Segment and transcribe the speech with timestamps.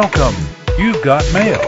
[0.00, 0.36] Welcome.
[0.78, 1.58] You've got mail.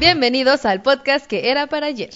[0.00, 2.10] Bienvenidos al podcast que era para ayer.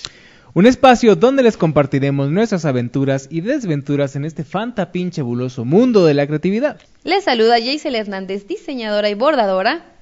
[0.54, 6.04] Un espacio donde les compartiremos nuestras aventuras y desventuras en este fanta pinche buloso mundo
[6.06, 6.80] de la creatividad.
[7.04, 9.94] Les saluda Jaisel Hernández, diseñadora y bordadora.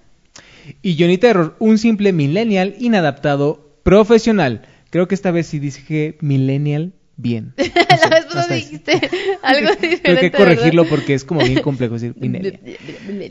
[0.81, 4.63] Y Johnny Terror, un simple millennial inadaptado profesional.
[4.89, 7.55] Creo que esta vez sí dije millennial bien.
[7.57, 9.01] la vez pasada dijiste
[9.43, 9.99] algo diferente.
[9.99, 10.39] Tengo que ¿verdad?
[10.39, 12.61] corregirlo porque es como bien complejo decir millennial.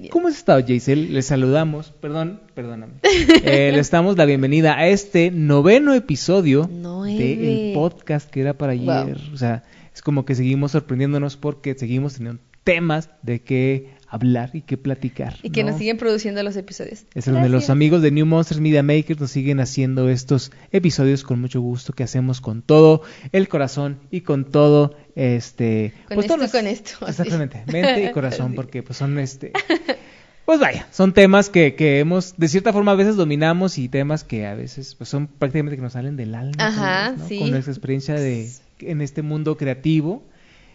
[0.10, 1.14] ¿Cómo has estado, Jaisel?
[1.14, 2.94] Les saludamos, perdón, perdóname.
[3.44, 6.70] Eh, les damos la bienvenida a este noveno episodio
[7.06, 9.18] del podcast que era para ayer.
[9.18, 9.34] Wow.
[9.34, 14.62] O sea, es como que seguimos sorprendiéndonos porque seguimos teniendo temas de qué hablar y
[14.62, 15.38] qué platicar.
[15.42, 15.70] Y que ¿no?
[15.72, 17.06] nos siguen produciendo los episodios.
[17.16, 21.40] Es donde los amigos de New Monsters Media Makers nos siguen haciendo estos episodios con
[21.40, 26.38] mucho gusto que hacemos con todo el corazón y con todo este Con pues, esto,
[26.38, 27.12] las- con esto, así.
[27.22, 29.52] exactamente mente y corazón porque pues son este
[30.46, 34.24] pues vaya son temas que, que hemos de cierta forma a veces dominamos y temas
[34.24, 37.40] que a veces pues son prácticamente que nos salen del alma Ajá, sí.
[37.40, 40.24] con nuestra experiencia de en este mundo creativo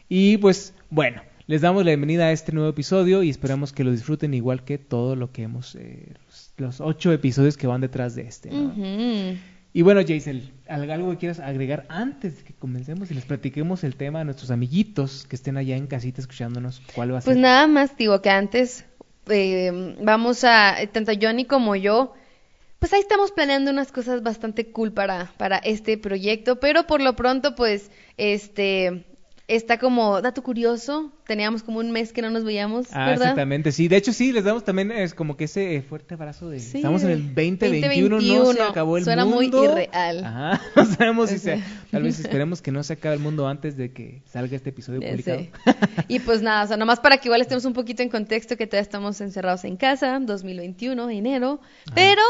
[0.09, 3.93] y pues bueno les damos la bienvenida a este nuevo episodio y esperamos que lo
[3.93, 8.17] disfruten igual que todo lo que hemos, eh, los, los ocho episodios que van detrás
[8.17, 8.51] de este.
[8.51, 8.75] ¿no?
[9.73, 13.85] Y bueno, Jaisel, ¿algo algo que quieras agregar antes de que comencemos y les platiquemos
[13.85, 16.83] el tema a nuestros amiguitos que estén allá en casita escuchándonos?
[16.95, 17.27] ¿Cuál va a ser?
[17.35, 18.85] Pues nada más digo que antes
[19.29, 22.15] eh, vamos a, tanto Johnny como yo,
[22.81, 27.15] pues ahí estamos planeando unas cosas bastante cool para, para este proyecto, pero por lo
[27.15, 29.05] pronto pues este
[29.49, 33.23] está como dato curioso, teníamos como un mes que no nos veíamos, Ah, ¿verdad?
[33.29, 33.87] exactamente, sí.
[33.87, 36.59] De hecho, sí, les damos también es como que ese fuerte abrazo de...
[36.59, 39.65] Sí, estamos en el 2021, no se 2021, acabó el suena muy mundo.
[39.65, 40.25] irreal.
[40.25, 41.57] Ajá, no sabemos si se...
[41.57, 41.67] sea.
[41.93, 45.01] Tal vez esperemos que no se acabe el mundo antes de que salga este episodio
[45.01, 45.39] Ya publicado.
[45.39, 45.51] sé.
[46.09, 48.67] Y pues nada, o sea, nomás para que igual estemos un poquito en contexto que
[48.67, 51.61] todavía estamos encerrados en casa, 2021, enero,
[51.95, 52.23] pero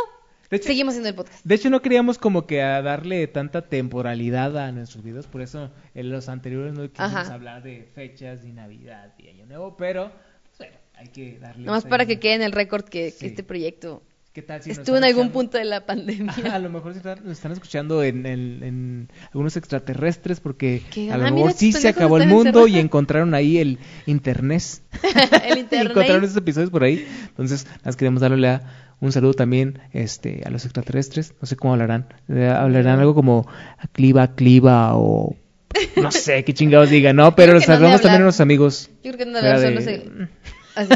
[0.51, 1.45] De hecho- seguimos haciendo el podcast.
[1.45, 5.71] De hecho, no queríamos como que a darle tanta temporalidad a nuestros videos, por eso
[5.95, 7.35] en los anteriores no quisimos Ajá.
[7.35, 10.13] hablar de fechas ni Navidad y Año Nuevo, pero
[10.45, 11.65] pues, bueno, hay que darle...
[11.67, 14.03] Nomás para que quede en el récord que, este proyecto
[14.37, 16.31] ¿Qué tal si nos estuvo en algún punto de la pandemia.
[16.53, 21.17] A lo mejor nos están escuchando en, en- en algunos extraterrestres porque Que, a ah,
[21.17, 24.63] lo mira, mejor sí se acabó el mundo y encontraron ahí el internet.
[25.43, 25.91] el internet.
[25.93, 27.09] encontraron esos episodios por ahí.
[27.29, 31.33] Entonces, las queremos darle a- un saludo también este, a los extraterrestres.
[31.41, 32.09] No sé cómo hablarán.
[32.29, 33.49] Hablarán algo como
[33.93, 35.35] cliva, cliva o
[35.97, 37.35] no sé qué chingados digan, ¿no?
[37.35, 38.91] Pero los no saludamos también a los amigos.
[39.03, 40.11] Yo creo que no fuera solo se...
[40.75, 40.91] Así.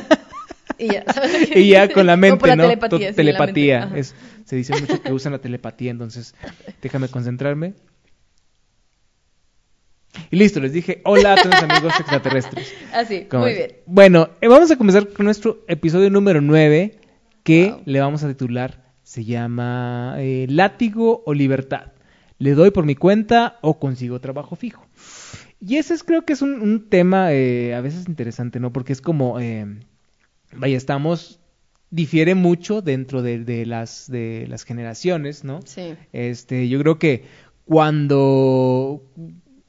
[0.80, 1.04] Y ya.
[1.54, 2.62] Y ya con la mente, por la ¿no?
[2.64, 3.92] telepatía, sí, telepatía.
[3.94, 4.14] Es,
[4.44, 6.34] se dice mucho que usan la telepatía, entonces
[6.82, 7.74] déjame concentrarme.
[10.30, 12.74] Y listo, les dije hola a todos amigos extraterrestres.
[12.92, 13.72] Así, ¿Cómo muy bien.
[13.86, 16.98] Bueno, eh, vamos a comenzar con nuestro episodio número 9,
[17.44, 17.82] que Wow.
[17.84, 21.92] le vamos a titular, se llama eh, Látigo o Libertad.
[22.38, 24.86] ¿Le doy por mi cuenta o consigo trabajo fijo?
[25.60, 28.72] Y ese es, creo que es un, un tema eh, a veces interesante, ¿no?
[28.72, 29.66] Porque es como, eh,
[30.54, 31.40] vaya, estamos,
[31.90, 35.60] difiere mucho dentro de, de las, de las generaciones, ¿no?
[35.64, 35.94] Sí.
[36.12, 37.24] Este, yo creo que
[37.64, 39.02] cuando,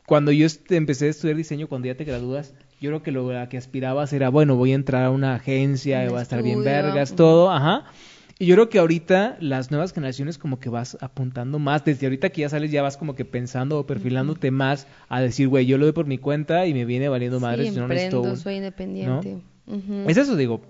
[0.05, 3.47] cuando yo empecé a estudiar diseño, cuando ya te gradúas, yo creo que lo a
[3.49, 7.15] que aspirabas era, bueno, voy a entrar a una agencia, va a estar bien vergas,
[7.15, 7.85] todo, ajá.
[8.39, 12.29] Y yo creo que ahorita las nuevas generaciones como que vas apuntando más, desde ahorita
[12.31, 15.77] que ya sales ya vas como que pensando o perfilándote más a decir, güey, yo
[15.77, 18.37] lo doy por mi cuenta y me viene valiendo madres, sí, yo no necesito un-
[18.37, 19.37] soy independiente.
[20.09, 20.61] Es eso, digo,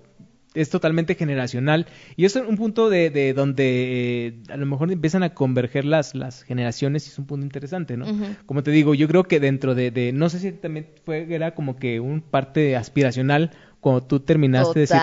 [0.54, 1.86] es totalmente generacional.
[2.16, 6.14] Y es un punto de, de donde eh, a lo mejor empiezan a converger las,
[6.14, 8.06] las generaciones y es un punto interesante, ¿no?
[8.46, 11.54] Como te digo, yo creo que dentro de, de- no sé si también fue, era
[11.54, 13.50] como que un parte aspiracional
[13.80, 14.96] cuando tú terminaste de decir,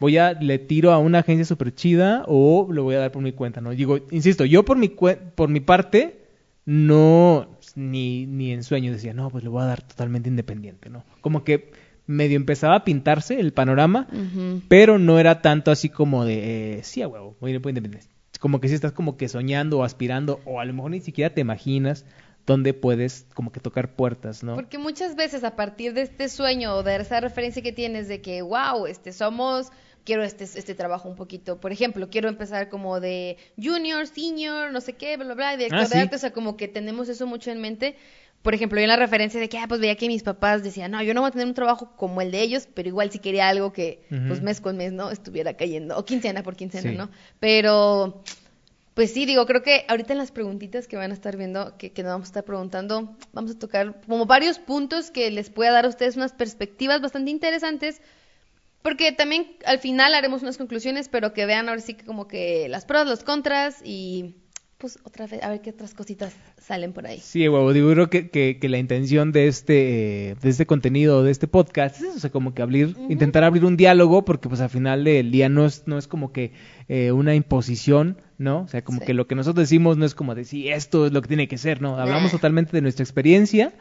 [0.00, 3.22] voy a, le tiro a una agencia súper chida o lo voy a dar por
[3.22, 3.70] mi cuenta, ¿no?
[3.72, 6.16] Digo, insisto, yo por mi, por mi parte,
[6.64, 11.04] no, ni, ni en sueño decía, no, pues le voy a dar totalmente independiente, ¿no?
[11.20, 11.70] Como que
[12.10, 14.08] medio empezaba a pintarse el panorama,
[14.68, 17.60] pero no era tanto así como de, eh, sí, a huevo, voy a ir
[18.40, 21.32] como que si estás como que soñando o aspirando o a lo mejor ni siquiera
[21.32, 22.04] te imaginas
[22.46, 24.54] dónde puedes como que tocar puertas, ¿no?
[24.54, 28.22] Porque muchas veces a partir de este sueño o de esa referencia que tienes de
[28.22, 29.70] que, wow, este, somos,
[30.04, 34.80] quiero este, este trabajo un poquito, por ejemplo, quiero empezar como de junior, senior, no
[34.80, 35.98] sé qué, bla, bla, bla, director Ah, de sí.
[35.98, 37.96] arte, o sea, como que tenemos eso mucho en mente.
[38.42, 40.90] Por ejemplo, yo en la referencia de que, ah, pues veía que mis papás decían,
[40.92, 43.18] no, yo no voy a tener un trabajo como el de ellos, pero igual si
[43.18, 45.10] quería algo que, pues mes con mes, ¿no?
[45.10, 46.96] Estuviera cayendo, o quincena por quincena, Sí.
[46.96, 47.10] ¿no?
[47.38, 48.22] Pero,
[48.94, 51.92] pues sí, digo, creo que ahorita en las preguntitas que van a estar viendo, que,
[51.92, 55.72] que nos vamos a estar preguntando, vamos a tocar como varios puntos que les pueda
[55.72, 58.00] dar a ustedes unas perspectivas bastante interesantes,
[58.80, 62.68] porque también al final haremos unas conclusiones, pero que vean ahora sí que como que
[62.70, 64.36] las pros, los contras y
[64.80, 67.18] pues otra vez, a ver qué otras cositas salen por ahí.
[67.20, 71.30] Sí, huevo, digo, creo que, que, que la intención de este, de este contenido, de
[71.30, 74.60] este podcast, es eso, o sea, como que abrir, intentar abrir un diálogo, porque pues
[74.60, 76.52] al final del día no es, no es como que
[76.88, 78.62] eh, una imposición, ¿no?
[78.62, 79.06] O sea, como Sí.
[79.06, 81.58] que lo que nosotros decimos no es como decir esto es lo que tiene que
[81.58, 81.98] ser, ¿no?
[81.98, 82.38] Hablamos Nah.
[82.38, 83.72] totalmente de nuestra experiencia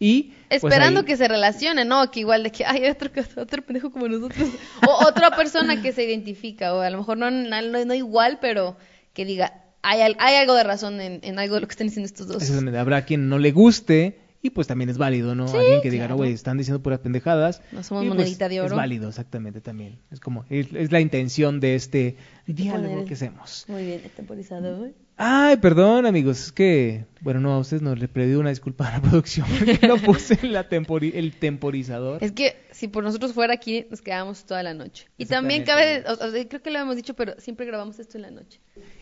[0.00, 0.32] y...
[0.48, 2.10] pues, Esperando ahí- que se relacionen, ¿no?
[2.10, 4.48] Que igual de que hay otro, otro pendejo como nosotros.
[4.88, 8.76] O otra persona que se identifica, o a lo mejor no, no, no igual, pero
[9.12, 12.06] que diga, hay, hay algo de razón en, en algo de lo que están diciendo
[12.06, 12.42] estos dos.
[12.42, 15.44] Exactamente, habrá quien no le guste y pues también es válido, ¿no?
[15.52, 17.60] Alguien que diga, no, güey, están diciendo puras pendejadas.
[17.72, 18.76] No somos y, pues, monedita de Es oro.
[18.76, 19.98] válido, exactamente, también.
[20.10, 22.16] Es como, es, es la intención de este
[22.46, 23.66] diálogo que hacemos.
[23.68, 24.88] Muy bien, temporizado.
[25.22, 28.92] Ay, perdón, amigos, es que, bueno, no, a ustedes no le pedí una disculpa a
[28.92, 32.24] la producción porque no puse la tempori- el temporizador.
[32.24, 35.08] Es que si por nosotros fuera aquí, nos quedábamos toda la noche.
[35.18, 38.30] Y también cabe, o- creo que lo hemos dicho, pero siempre grabamos esto en la
[38.30, 38.60] noche.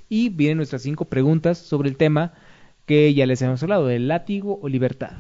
[0.09, 2.32] Y vienen nuestras cinco preguntas sobre el tema
[2.85, 5.12] que ya les hemos hablado, el látigo o libertad.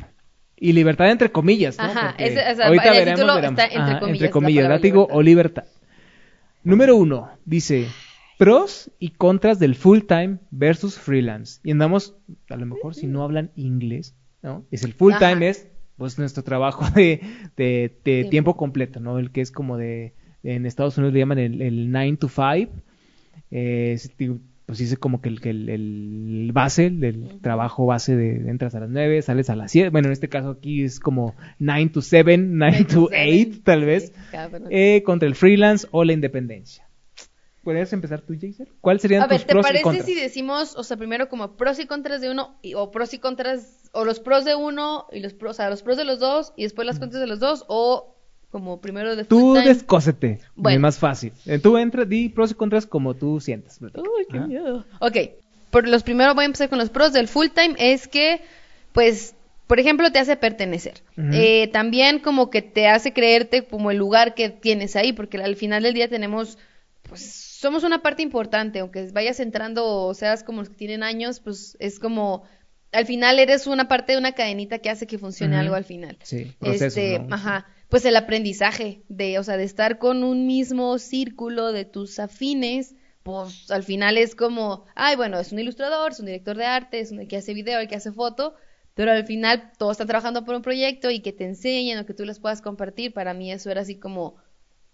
[0.56, 1.84] Y libertad entre comillas, ¿no?
[1.84, 5.16] Ajá, ahorita el veremos, está entre Ajá, comillas, entre la comillas, látigo libertad.
[5.16, 5.64] o libertad.
[6.64, 7.86] Número uno, dice,
[8.38, 11.60] pros y contras del full time versus freelance.
[11.62, 12.16] Y andamos,
[12.48, 14.64] a lo mejor si no hablan inglés, ¿no?
[14.70, 15.30] Es el full Ajá.
[15.32, 17.20] time es pues nuestro trabajo de,
[17.56, 18.30] de, de Tiempo.
[18.30, 19.18] tiempo completo, ¿no?
[19.18, 20.14] El que es como de,
[20.44, 22.72] en Estados Unidos le llaman el, el 9 to 5.
[23.50, 24.10] Eh, es,
[24.66, 28.80] pues dice como que el, que el, el base, el trabajo base de entras a
[28.80, 29.88] las 9, sales a las 7.
[29.88, 34.12] Bueno, en este caso aquí es como 9 to 7, 9 to 8 tal vez.
[34.70, 36.87] Eh, contra el freelance o la independencia.
[37.68, 38.66] ¿Podrías empezar tú, Jason?
[38.80, 40.06] ¿Cuáles serían A ver, ¿te pros y parece contras?
[40.06, 43.18] si decimos, o sea, primero como pros y contras de uno, y- o pros y
[43.18, 46.18] contras, o los pros de uno, y los pros, o sea, los pros de los
[46.18, 48.14] dos, y después las contras de los dos, o
[48.50, 49.66] como primero de Tú time?
[49.66, 50.40] descósete.
[50.56, 50.76] Bueno.
[50.76, 51.34] Es más fácil.
[51.44, 53.78] Eh, Tú entra, di pros y contras como tú sientas.
[53.82, 54.86] Uy, qué miedo.
[55.00, 55.16] Ok,
[55.70, 58.40] por los primeros voy a empezar con los pros del full time, es que,
[58.94, 59.34] pues,
[59.66, 61.02] por ejemplo, te hace pertenecer.
[61.18, 65.54] Eh, también como que te hace creerte como el lugar que tienes ahí, porque al
[65.56, 66.56] final del día tenemos,
[67.08, 71.40] pues, somos una parte importante, aunque vayas entrando o seas como los que tienen años,
[71.40, 72.44] pues es como,
[72.92, 76.18] al final eres una parte de una cadenita que hace que funcione algo al final.
[76.22, 77.34] Sí, Este, ¿no?
[77.34, 82.18] ajá, pues el aprendizaje de, o sea, de estar con un mismo círculo de tus
[82.18, 86.64] afines, pues al final es como, ay, bueno, es un ilustrador, es un director de
[86.64, 88.54] arte, es un el que hace video, el que hace foto,
[88.94, 92.14] pero al final todos están trabajando por un proyecto y que te enseñen o que
[92.14, 94.36] tú les puedas compartir, para mí eso era así como,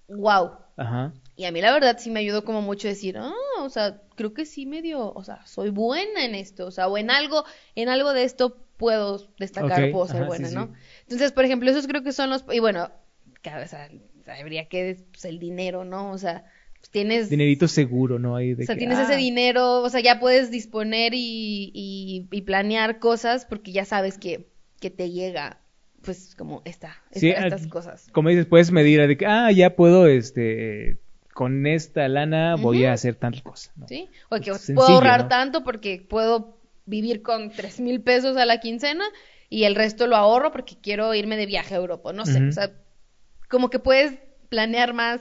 [0.08, 0.58] wow.
[0.76, 1.12] Ajá.
[1.36, 4.34] Y a mí la verdad sí me ayudó como mucho decir, ah, o sea, creo
[4.34, 7.88] que sí medio, o sea, soy buena en esto, o sea, o en algo, en
[7.88, 10.66] algo de esto puedo destacar, puedo ser ajá, buena, sí, ¿no?
[10.66, 10.72] sí.
[11.02, 12.90] Entonces, por ejemplo, esos creo que son los, y bueno,
[13.42, 13.90] cada, o sea,
[14.40, 16.12] habría que, pues, el dinero, ¿no?
[16.12, 16.44] O sea,
[16.78, 18.36] pues, tienes, Dinerito seguro, ¿no?
[18.36, 22.28] De o sea, que, tienes ah, ese dinero, o sea, ya puedes disponer y, y,
[22.30, 24.48] y planear cosas porque ya sabes que,
[24.80, 25.60] que te llega,
[26.04, 28.08] pues, como esta, Sí, esta- ah, estas cosas.
[28.12, 30.98] Como dices, puedes medir de que, ah, ya puedo, este,
[31.32, 33.72] con esta lana voy a hacer tal cosa.
[33.76, 33.88] ¿no?
[33.88, 34.08] ¿sí?
[34.28, 35.28] O que Sencillo, puedo ahorrar ¿no?
[35.28, 39.04] tanto porque puedo vivir con tres mil pesos a la quincena
[39.48, 42.52] y el resto lo ahorro porque quiero irme de viaje a Europa, no sé, o
[42.52, 42.70] sea,
[43.48, 44.18] como que puedes
[44.48, 45.20] planear más,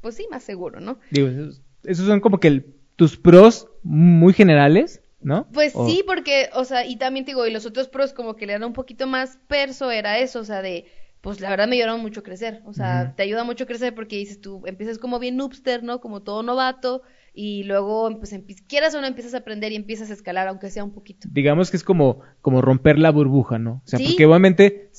[0.00, 0.98] pues sí, más seguro, ¿no?
[1.10, 5.48] Digo, esos, esos son como que el- tus pros muy generales, ¿no?
[5.52, 8.36] Pues O- sí, porque, o sea, y también te digo, y los otros pros como
[8.36, 10.86] que le dan un poquito más perso era eso, o sea, de,
[11.20, 13.94] pues la verdad me ayudaron mucho a crecer, o sea, te ayuda mucho a crecer
[13.94, 16.00] porque dices tú, empiezas como bien noobster, ¿no?
[16.00, 17.02] Como todo novato,
[17.34, 18.34] y luego, pues,
[18.68, 21.28] quieras o no, empiezas a aprender y empiezas a escalar, aunque sea un poquito.
[21.30, 23.82] digamos que es como, como romper la burbuja, ¿no?
[23.84, 24.06] O sea, Sí.
[24.06, 24.90] porque obviamente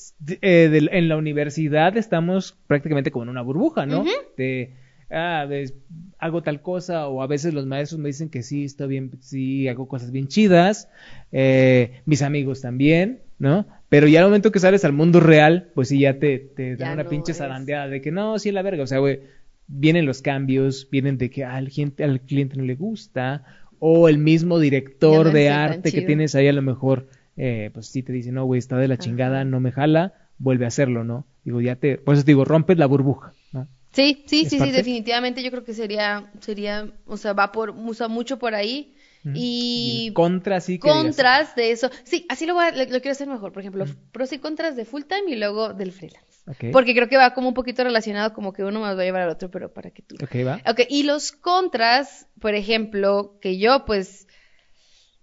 [0.41, 4.05] eh, en la universidad estamos prácticamente como en una burbuja, ¿no?
[4.37, 4.75] De,
[5.11, 5.73] ah, de-
[6.19, 9.67] hago tal cosa, o a veces los maestros me dicen que sí, está bien, sí,
[9.67, 10.89] hago cosas bien chidas,
[11.31, 13.65] eh, mis amigos también, ¿no?
[13.89, 16.89] Pero ya al momento que sales al mundo real, pues sí, ya te, te dan
[16.89, 19.21] Ya una no pinche zarandeada de que no, sí, la verga, o sea, güey,
[19.67, 23.43] vienen los cambios, vienen de que al cliente, al cliente no le gusta,
[23.79, 27.87] o el mismo director no de arte que tienes ahí a lo mejor, eh, pues
[27.87, 31.03] sí te dice, no, güey, está de la chingada, no me jala, vuelve a hacerlo,
[31.03, 31.25] ¿no?
[31.45, 33.67] Digo, ya te, por eso te digo, rompes la burbuja, ¿no?
[33.91, 37.71] Sí, sí, ¿Es sí, sí, definitivamente yo creo que sería, sería, o sea, va por,
[37.71, 38.95] usa mucho por ahí.
[39.35, 41.89] Y el contra sí que digas, contras de eso.
[42.03, 43.51] Sí, así lo, voy a- lo, lo quiero hacer mejor.
[43.51, 46.39] Por ejemplo, pros y contras de full time y luego del freelance.
[46.47, 49.05] ok, Porque creo que va como un poquito relacionado, como que uno más va a
[49.05, 50.15] llevar al otro, pero para que tú.
[50.23, 50.61] ok, va.
[50.69, 54.27] Ok, y los contras, por ejemplo, que yo, pues,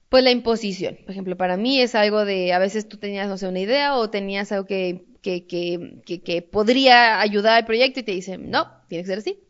[0.09, 0.97] pues la imposición.
[1.03, 3.97] Por ejemplo, para mí es algo de, a veces tú tenías, no sé, una idea
[3.97, 8.49] o tenías algo que, que, que, que, que podría ayudar al proyecto y te dicen,
[8.49, 9.41] no, tiene que ser así.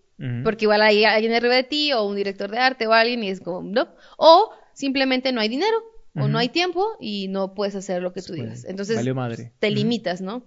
[0.42, 3.28] Porque igual hay alguien arriba de ti o un director de arte o alguien y
[3.28, 3.87] es como, no.
[4.16, 5.76] O simplemente no hay dinero
[6.14, 8.64] o no hay tiempo y no puedes hacer lo que tú digas.
[8.64, 9.52] Entonces, madre.
[9.59, 10.42] te limitas, ¿no?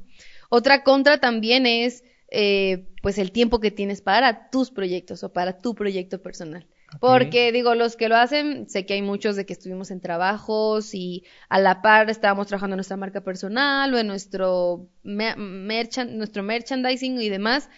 [0.49, 5.59] Otra contra también es, eh, pues, el tiempo que tienes para tus proyectos o para
[5.59, 6.65] tu proyecto personal.
[6.99, 10.93] Porque, digo, los que lo hacen, sé que hay muchos de que estuvimos en trabajos
[10.95, 16.41] y a la par estábamos trabajando en nuestra marca personal o en nuestro, merchan- nuestro
[16.43, 17.69] merchandising y demás,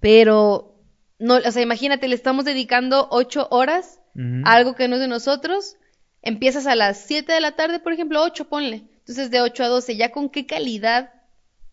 [0.00, 0.76] pero,
[1.18, 4.00] no, o sea, imagínate, le estamos dedicando ocho horas
[4.44, 5.76] a algo que no es de nosotros,
[6.22, 8.84] empiezas a las 7 de la tarde, por ejemplo, 8, ponle.
[8.98, 11.10] Entonces, de 8 a 12, ¿ya con qué calidad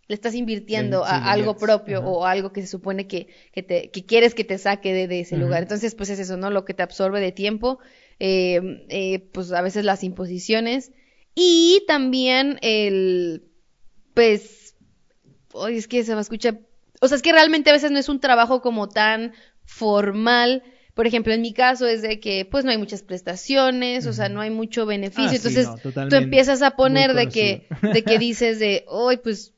[0.08, 2.08] le estás invirtiendo Sí, a algo propio Ajá.
[2.08, 5.22] o algo que se supone que, que, te, que quieres que te saque de, de
[5.22, 5.64] ese lugar?
[5.64, 6.50] Entonces, pues es eso, ¿no?
[6.50, 7.80] Lo que te absorbe de tiempo,
[8.20, 10.92] eh, eh, pues a veces las imposiciones
[11.36, 13.44] y también el,
[14.14, 14.68] pues,
[15.58, 16.60] Oye, es que se va a escuchar.
[17.02, 19.34] O sea, es que realmente a veces no es un trabajo como tan
[19.66, 20.64] formal.
[20.94, 24.30] Por ejemplo, en mi caso es de que pues no hay muchas prestaciones, o sea,
[24.30, 25.26] no hay mucho beneficio.
[25.26, 29.18] Ah, sí, Entonces, no, tú empiezas a poner de que, de que dices de, hoy
[29.18, 29.54] pues,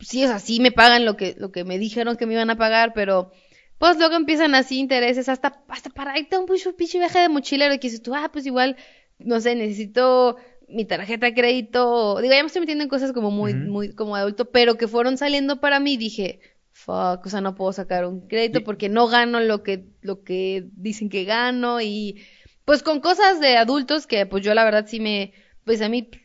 [0.00, 2.50] sí, o sea, sí me pagan lo que, lo que me dijeron que me iban
[2.50, 3.30] a pagar, pero
[3.78, 7.74] pues luego empiezan así intereses hasta, hasta para irte a un pinche viaje de mochilero
[7.74, 8.76] y que dices tú, ah, pues igual,
[9.18, 10.36] no sé, necesito
[10.68, 14.16] mi tarjeta de crédito, digo, ya me estoy metiendo en cosas como muy, muy, como
[14.16, 16.40] adulto, pero que fueron saliendo para mí, dije,
[16.72, 20.68] fuck, o sea, no puedo sacar un crédito porque no gano lo que, lo que
[20.72, 22.22] dicen que gano y
[22.64, 25.32] pues con cosas de adultos que pues yo la verdad sí me,
[25.64, 26.20] pues a mí eh,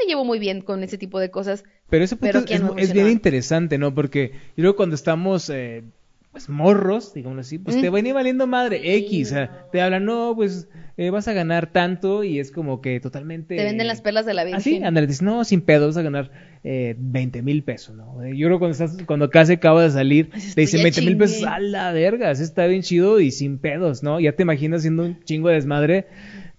[0.00, 1.64] me llevo muy bien con ese tipo de cosas.
[1.88, 3.94] Pero ese punto Pero es, ¿quién no es bien interesante, ¿no?
[3.94, 5.84] Porque yo creo que cuando estamos eh,
[6.32, 7.94] pues morros, digamos así, pues te Mm.
[7.94, 12.24] viene valiendo madre X, o sea, te hablan, no, pues eh, vas a ganar tanto
[12.24, 13.56] y es como que totalmente...
[13.56, 14.58] Te venden las perlas de la Virgen.
[14.60, 16.30] Así, ándale, dices, no, sin pedo, vas a ganar
[16.62, 18.22] eh, 20 mil pesos, ¿no?
[18.22, 20.84] Eh, Yo creo que cuando, estás, cuando casi acaba de salir, Dices, te dicen ya
[20.84, 24.20] 20 mil pesos, a la verga, eso está bien chido y sin pedos, ¿no?
[24.20, 26.06] Ya te imaginas siendo un chingo de desmadre,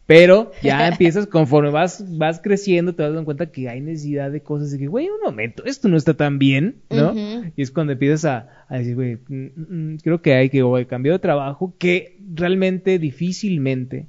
[0.07, 4.41] pero ya empiezas, conforme vas, vas creciendo, te vas dando cuenta que hay necesidad de
[4.41, 7.13] cosas de que, güey, un momento, esto no está tan bien, ¿no?
[7.55, 10.77] Y es cuando empiezas a, a decir, güey, mm, mm, creo que hay que o
[10.77, 14.07] el cambio de trabajo que realmente difícilmente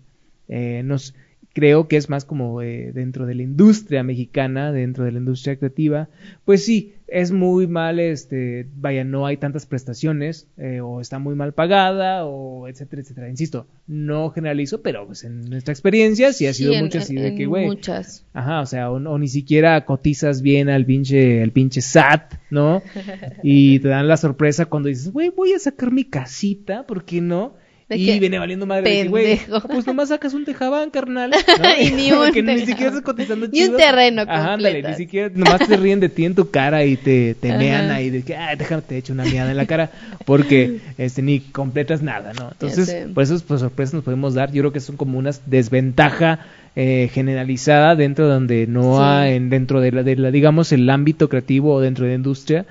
[0.49, 1.15] eh, nos
[1.59, 5.57] creo que es más como eh, dentro de la industria mexicana, dentro de la industria
[5.57, 6.09] creativa,
[6.45, 11.35] pues sí, es muy mal, este, vaya, no hay tantas prestaciones, eh, o está muy
[11.35, 13.29] mal pagada, o etcétera, etcétera.
[13.29, 17.35] Insisto, no generalizo, pero pues en nuestra experiencia sí ha sido en- mucho así de
[17.35, 18.25] que, güey, Muchas.
[18.35, 22.83] Ajá, o sea, o, o ni siquiera cotizas bien al pinche, al pinche SAT, ¿no?
[23.43, 27.21] Y te dan la sorpresa cuando dices, güey, voy a sacar mi casita, ¿por qué
[27.21, 27.55] no?
[27.91, 31.31] Y viene valiendo madre que, güey, ah, pues nomás sacas un tejabán, carnal.
[31.63, 31.83] ¿no?
[31.83, 33.77] Y ni un que ni siquiera estás cotizando Ni un chido.
[33.79, 37.35] terreno Ajá, ándale, ni siquiera, nomás te ríen de ti en tu cara y te,
[37.35, 37.59] te Ajá.
[37.59, 39.91] mean ahí de que, ah, déjame te echo una meada en la cara,
[40.27, 42.51] porque este ni completas nada, ¿no?
[42.51, 44.53] Entonces, por eso pues, sorpresas nos podemos dar.
[44.53, 46.41] Yo creo que son como una desventaja
[46.77, 49.03] eh, generalizada dentro de donde no Sí.
[49.03, 52.17] hay, en- dentro de la, de la, digamos, el ámbito creativo o dentro de la
[52.17, 52.67] industria,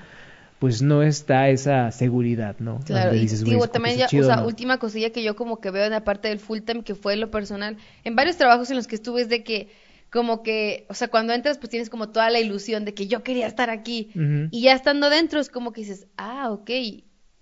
[0.60, 2.80] pues no está esa seguridad, ¿no?
[2.86, 4.48] Claro, y dices, güey, digo, también ya, chido, o sea, ¿no?
[4.48, 7.16] última cosilla que yo como que veo en la parte del full time, que fue
[7.16, 9.70] lo personal, en varios trabajos en los que estuve es de que,
[10.10, 13.24] como que, o sea, cuando entras pues tienes como toda la ilusión de que yo
[13.24, 14.10] quería estar aquí,
[14.52, 16.72] y ya estando dentro es como que dices, ah, ok,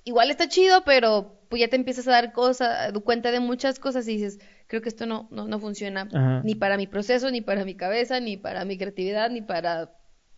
[0.03, 4.07] igual está chido, pero pues ya te empiezas a dar cosa, cuenta de muchas cosas
[4.07, 6.41] y dices, creo que esto no, no, no funciona Ajá.
[6.43, 9.91] ni para mi proceso, ni para mi cabeza, ni para mi creatividad, ni para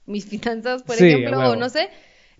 [0.05, 1.89] mis finanzas, por Sí, ejemplo, o no sé.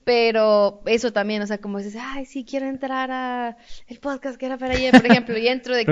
[0.07, 4.45] Pero eso también, o sea, como dices, ay, sí, quiero entrar a el podcast que
[4.45, 5.91] era para ayer, por ejemplo, y entro de que,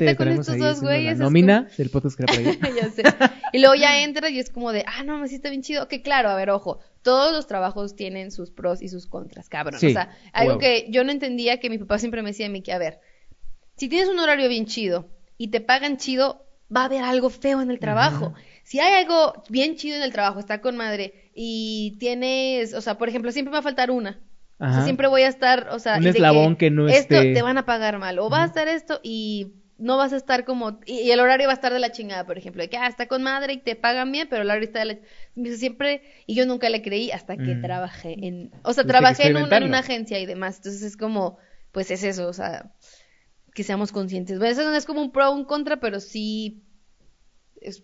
[0.00, 1.12] neta, con estos dos la güeyes.
[1.14, 3.02] es nómina del podcast que era para como- ya sé.
[3.54, 5.88] Y luego ya entras y es como de, ah, no, me está bien chido.
[5.88, 9.80] Que claro, a ver, ojo, todos los trabajos tienen sus pros y sus contras, cabrón.
[9.80, 12.50] Sí, o sea, algo que yo no entendía que mi papá siempre me decía a
[12.50, 13.00] mí que, a ver,
[13.78, 16.44] si tienes un horario bien chido y te pagan chido,
[16.74, 18.34] va a haber algo feo en el trabajo.
[18.62, 22.96] Si hay algo bien chido en el trabajo, está con madre, y tienes, o sea,
[22.98, 24.20] por ejemplo, siempre me va a faltar una.
[24.60, 27.42] O sea, siempre voy a estar, o sea, Un eslabón que no esto esté- te
[27.42, 30.78] van a pagar mal, o va a estar esto y no vas a estar como,
[30.86, 32.86] y, y el horario va a estar de la chingada, por ejemplo, de que, ah,
[32.86, 35.02] está con madre y te pagan bien, pero el horario está de
[35.36, 37.60] la, siempre, y yo nunca le creí hasta que Mm.
[37.62, 40.96] trabajé en, o sea, que trabajé en una, en una agencia y demás, entonces es
[40.96, 41.36] como,
[41.72, 42.70] pues es eso, o sea,
[43.54, 44.38] que seamos conscientes.
[44.38, 46.62] Bueno, eso no es como un pro o un contra, pero sí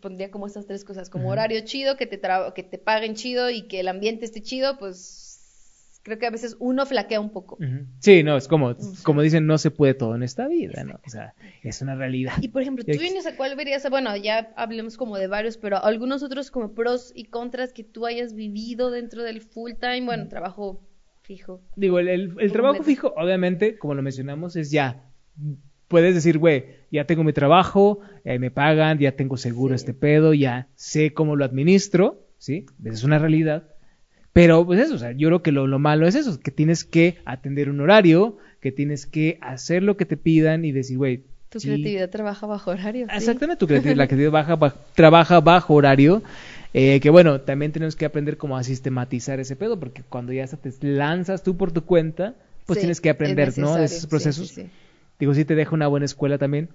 [0.00, 3.50] pondría como estas tres cosas, como horario chido, que te tra- que te paguen chido
[3.50, 7.58] y que el ambiente esté chido, pues creo que a veces uno flaquea un poco.
[7.98, 10.98] Sí, no, es como, como dicen, no se puede todo en esta vida, ¿no?
[11.06, 12.32] O sea, es una realidad.
[12.40, 15.82] Y por ejemplo, tú vienes a cuál verías, bueno, ya hablemos como de varios, pero
[15.84, 20.28] algunos otros como pros y contras que tú hayas vivido dentro del full time, bueno,
[20.28, 20.80] trabajo
[21.22, 21.60] fijo.
[21.76, 25.04] Digo, el, el- el ¿Cómo trabajo fijo, obviamente, como lo mencionamos, es ya.
[25.90, 29.82] Puedes decir, güey, ya tengo mi trabajo, eh, me pagan, ya tengo seguro Sí.
[29.82, 32.64] este pedo, ya sé cómo lo administro, ¿sí?
[32.84, 33.64] Es una realidad.
[34.32, 36.84] Pero, pues eso, o sea, yo creo que lo, lo malo es eso, que tienes
[36.84, 41.24] que atender un horario, que tienes que hacer lo que te pidan y decir, güey,
[41.48, 43.06] Tu sí, creatividad trabaja bajo horario.
[43.08, 43.16] sí.
[43.16, 46.22] Exactamente, tu creatividad, la creatividad baja, ba- trabaja bajo horario.
[46.72, 50.46] eh, que bueno, también tenemos que aprender cómo a sistematizar ese pedo, porque cuando ya
[50.46, 53.74] te lanzas tú por tu cuenta, pues Sí, tienes que aprender, ¿no?
[53.74, 54.54] De esos sí, procesos.
[55.20, 56.70] Digo, sí te deja una buena escuela también.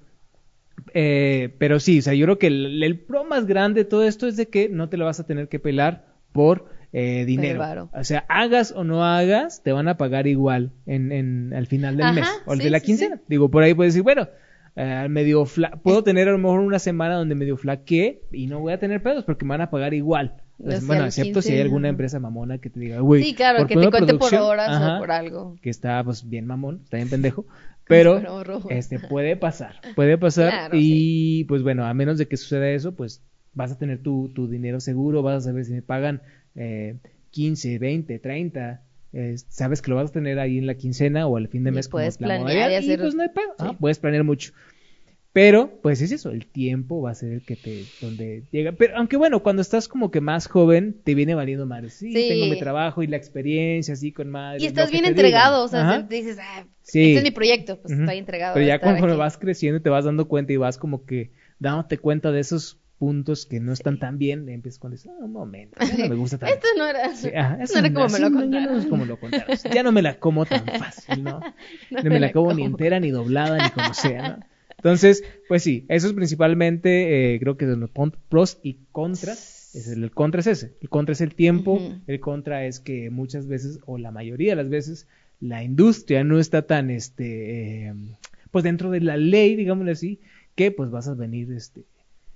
[0.94, 4.04] Eh, pero sí, o sea, yo creo que el, el pro más grande de todo
[4.04, 7.90] esto es de que no te lo vas a tener que pelar por eh, dinero.
[7.94, 11.98] O sea, hagas o no hagas, te van a pagar igual en, en al final
[11.98, 13.22] del Ajá, mes o el sí, de la sí, quincena.
[13.28, 14.28] Digo, por ahí puedes decir, bueno,
[14.76, 18.60] eh, medio fla- puedo tener a lo mejor una semana donde medio flaquee y no
[18.60, 20.36] voy a tener pedos porque me van a pagar igual.
[20.60, 23.34] O sea, bueno, excepto si hay 15, alguna empresa mamona que te diga, güey, Sí,
[23.34, 25.56] claro, que te cuente por horas ajá, o por algo.
[25.62, 27.46] que está pues bien mamón, está bien pendejo,
[28.22, 28.70] pero rojo.
[28.70, 32.96] este puede pasar, puede pasar Claro, y pues bueno, a menos de que suceda eso,
[32.96, 33.24] pues
[33.54, 36.22] vas a tener tu, tu dinero seguro, vas a saber si me pagan
[36.56, 36.98] eh,
[37.32, 41.38] 15, 20, 30, eh, sabes que lo vas a tener ahí en la quincena o
[41.38, 43.42] al fin de Y mes como puedes la planear y hacer- pues no hay Sí.
[43.60, 44.52] ah, puedes planear mucho.
[45.36, 48.72] Pero, pues es eso, el tiempo va a ser el que te, donde llega.
[48.72, 51.90] Pero, aunque bueno, cuando estás como que más joven, te viene valiendo madre.
[51.90, 52.30] Sí, Sí.
[52.30, 54.64] tengo mi trabajo y la experiencia así con madre.
[54.64, 55.66] Y estás bien entregado, digan.
[55.66, 56.08] o sea, Ajá.
[56.08, 57.08] te- dices, ah, Sí.
[57.08, 58.54] este es mi proyecto, pues estoy entregado.
[58.54, 59.18] Pero ya aquí.
[59.18, 63.46] vas creciendo, te vas dando cuenta y vas como que dándote cuenta de esos puntos
[63.46, 66.38] que no están tan bien, empiezas con decir, ah, un momento, ya no me gusta
[66.40, 66.56] tanto.
[66.56, 68.80] Esto no era, Sí, ajá, no eso era como me lo no, ya no contaron.
[68.80, 69.58] es como lo contaron.
[69.74, 71.42] Ya no me la como tan fácil, ¿no?
[71.92, 74.55] No me la como ni entera, ni doblada, ni como sea, ¿no?
[74.86, 77.90] Entonces, pues sí, eso es principalmente, eh, creo que son los
[78.30, 79.74] pros y contras.
[79.74, 80.76] Es el, el contra es ese.
[80.80, 81.82] El contra es el tiempo.
[82.06, 85.08] El contra es que muchas veces, o la mayoría de las veces,
[85.40, 87.94] la industria no está tan, este, eh,
[88.52, 90.20] pues dentro de la ley, digámoslo así,
[90.54, 91.82] que pues vas a venir, este,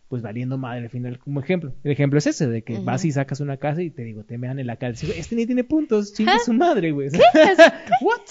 [0.10, 1.72] pues valiendo madre al final como ejemplo.
[1.84, 4.38] El ejemplo es ese, de que vas y sacas una casa y te digo, te
[4.40, 4.94] mean en la cara.
[5.00, 7.10] Digo, Este ni tiene puntos, chingue su madre, güey.
[8.02, 8.22] ¿What?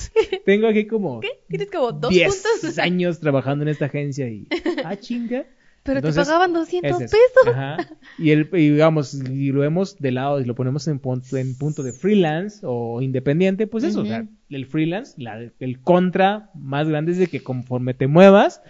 [0.45, 4.49] Tengo aquí como Tienes como dos 10 puntos, años trabajando en esta agencia y,
[4.85, 5.45] ah, chinga.
[5.85, 7.17] pero Entonces, te pagaban 200 es eso.
[7.17, 7.55] pesos.
[7.57, 7.77] Ajá.
[8.19, 11.57] Y, el, y digamos, y lo vemos de lado y lo ponemos en punto, en
[11.57, 16.88] punto de freelance o independiente, pues eso, o sea, el freelance, la- el contra más
[16.88, 18.62] grande es de que conforme te muevas,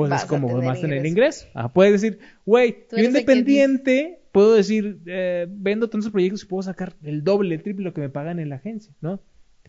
[0.00, 1.46] pues Vas es como tener a tener ingreso.
[1.46, 1.72] ingreso.
[1.74, 7.22] Puedes decir, güey, yo independiente, puedo decir, eh, vendo tantos proyectos y puedo sacar el
[7.22, 9.20] doble, el triple lo que me pagan en la agencia, ¿no?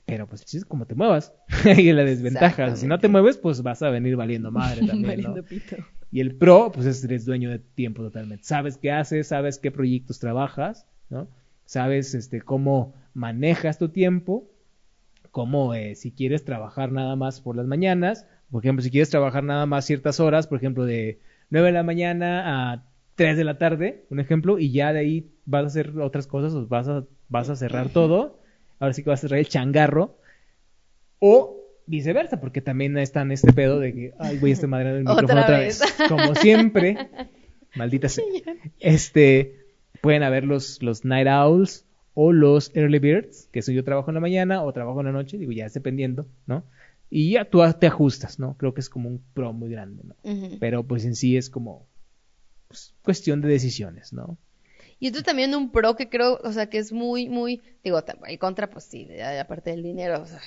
[0.05, 1.33] Pero pues es como te muevas.
[1.77, 5.07] y la desventaja, si no te mueves, pues vas a venir valiendo madre también, ¿no?
[5.07, 5.75] Valiendo pito.
[6.11, 8.45] Y el pro, pues es, eres dueño de tiempo totalmente.
[8.45, 11.27] Sabes qué haces, sabes qué proyectos trabajas, ¿no?
[11.65, 14.49] Sabes este, cómo manejas tu tiempo,
[15.31, 19.43] cómo eh, si quieres trabajar nada más por las mañanas, por ejemplo, si quieres trabajar
[19.43, 22.83] nada más ciertas horas, por ejemplo, de 9 de la mañana a
[23.15, 26.53] 3 de la tarde, un ejemplo, y ya de ahí vas a hacer otras cosas,
[26.53, 28.39] o vas a, vas a cerrar todo,
[28.79, 30.17] ahora sí que vas a cerrar el changarro,
[31.19, 34.99] o viceversa, porque también está en este pedo de que, ay, voy a estar madreando
[34.99, 35.79] el Otra micrófono otra vez.
[35.79, 36.09] vez.
[36.09, 37.09] Como siempre,
[37.75, 38.23] maldita sea.
[38.79, 39.55] Este,
[40.01, 44.15] pueden haber los, los night owls o los early birds, que eso yo trabajo en
[44.15, 46.63] la mañana o trabajo en la noche, digo, ya es dependiendo, ¿no?
[47.13, 48.55] Y ya tú te ajustas, ¿no?
[48.57, 50.15] Creo que es como un pro muy grande, ¿no?
[50.61, 51.85] Pero pues en sí es como
[52.69, 54.37] pues, cuestión de decisiones, ¿no?
[54.97, 58.39] Y esto también un pro que creo, o sea, que es muy, muy, digo, el
[58.39, 60.39] contra, pues sí, aparte del dinero, o sea,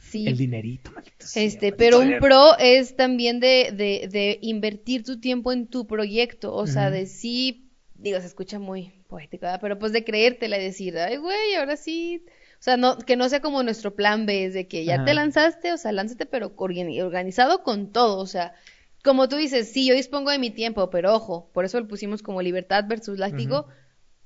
[0.00, 0.26] sí.
[0.26, 5.04] El dinerito, maldito sea, Este, maldito pero un pro es también de, de, de invertir
[5.04, 9.58] tu tiempo en tu proyecto, o sea, de sí, digo, se escucha muy poético, ¿verdad?
[9.60, 12.24] pero pues de creértela y decir, ay, güey, ahora sí,
[12.66, 15.04] sea, no, que no sea como nuestro plan B, es de que ya Ajá.
[15.06, 18.52] te lanzaste, o sea, lánzate, pero organi- organizado con todo, o sea,
[19.04, 22.22] como tú dices, sí, yo dispongo de mi tiempo, pero ojo, por eso lo pusimos
[22.22, 23.66] como libertad versus látigo,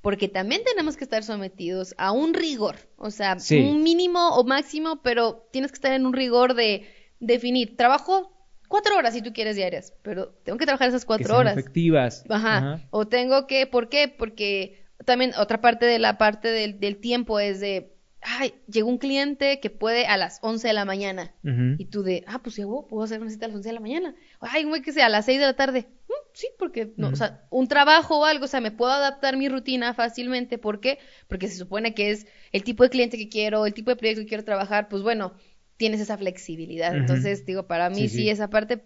[0.00, 3.58] porque también tenemos que estar sometidos a un rigor, o sea, Sí.
[3.60, 6.86] un mínimo o máximo, pero tienes que estar en un rigor de
[7.20, 8.32] definir trabajo
[8.68, 11.58] cuatro horas si tú quieres diarias, pero tengo que trabajar esas que cuatro sean horas.
[11.58, 12.24] efectivas.
[12.30, 12.80] Ajá.
[12.90, 14.08] O tengo que, ¿por qué?
[14.08, 17.89] Porque también otra parte de la parte del, del tiempo es de,
[18.22, 21.34] ay, llegó un cliente que puede a las 11 de la mañana.
[21.78, 23.80] Y tú de, ah, pues llegó, puedo hacer una cita a las 11 de la
[23.80, 24.14] mañana.
[24.40, 25.86] Ay, güey, que sea a las 6 de la tarde.
[26.08, 29.36] Mm, sí, porque, no, o sea, un trabajo o algo, o sea, me puedo adaptar
[29.36, 30.58] mi rutina fácilmente.
[30.58, 30.98] ¿Por qué?
[31.28, 34.22] Porque se supone que es el tipo de cliente que quiero, el tipo de proyecto
[34.22, 35.34] que quiero trabajar, pues bueno,
[35.76, 36.94] tienes esa flexibilidad.
[36.94, 38.30] Entonces, digo, para mí Sí, sí, sí.
[38.30, 38.82] esa parte.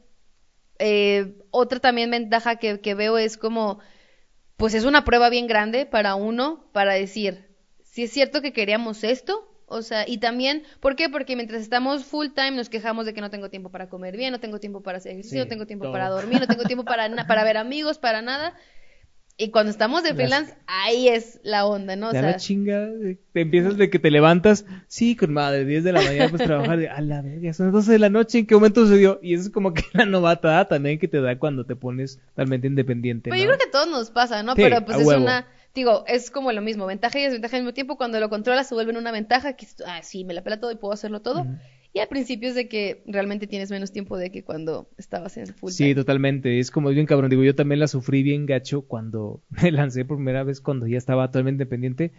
[0.78, 3.80] Eh, otra también ventaja que, que veo es como,
[4.56, 7.53] pues es una prueba bien grande para uno, para decir,
[7.94, 11.08] si es cierto que queríamos esto, o sea, y también, ¿por qué?
[11.08, 14.32] Porque mientras estamos full time nos quejamos de que no tengo tiempo para comer bien,
[14.32, 15.92] no tengo tiempo para hacer ejercicio, Sí, no tengo tiempo todo.
[15.92, 18.54] para dormir, no tengo tiempo para, para ver amigos, para nada.
[19.36, 22.08] Y cuando estamos de Las- freelance, ahí es la onda, ¿no?
[22.08, 22.88] O sea, la chinga,
[23.32, 26.78] te empiezas de que te levantas, sí, con madre, 10 de la mañana pues trabajar,
[26.78, 29.18] de, a la verga, son las 12 de la noche, ¿en qué momento sucedió?
[29.22, 32.66] Y eso es como que la novatada también que te da cuando te pones totalmente
[32.68, 33.56] independiente, Pero yo ¿no?
[33.56, 34.54] creo que a todos nos pasa, ¿no?
[34.54, 35.22] Sí, Pero pues es huevo.
[35.22, 38.68] una, digo, es como lo mismo, ventaja y desventaja al mismo tiempo, cuando lo controlas
[38.68, 41.20] se vuelve en una ventaja, que ah, sí, me la pela todo y puedo hacerlo
[41.20, 41.46] todo.
[41.92, 45.46] Y al principio es de que realmente tienes menos tiempo de que cuando estabas en
[45.46, 45.94] full Sí, time.
[45.94, 50.04] totalmente, es como bien cabrón, digo, yo también la sufrí bien gacho cuando me lancé
[50.04, 52.12] por primera vez, cuando ya estaba totalmente independiente.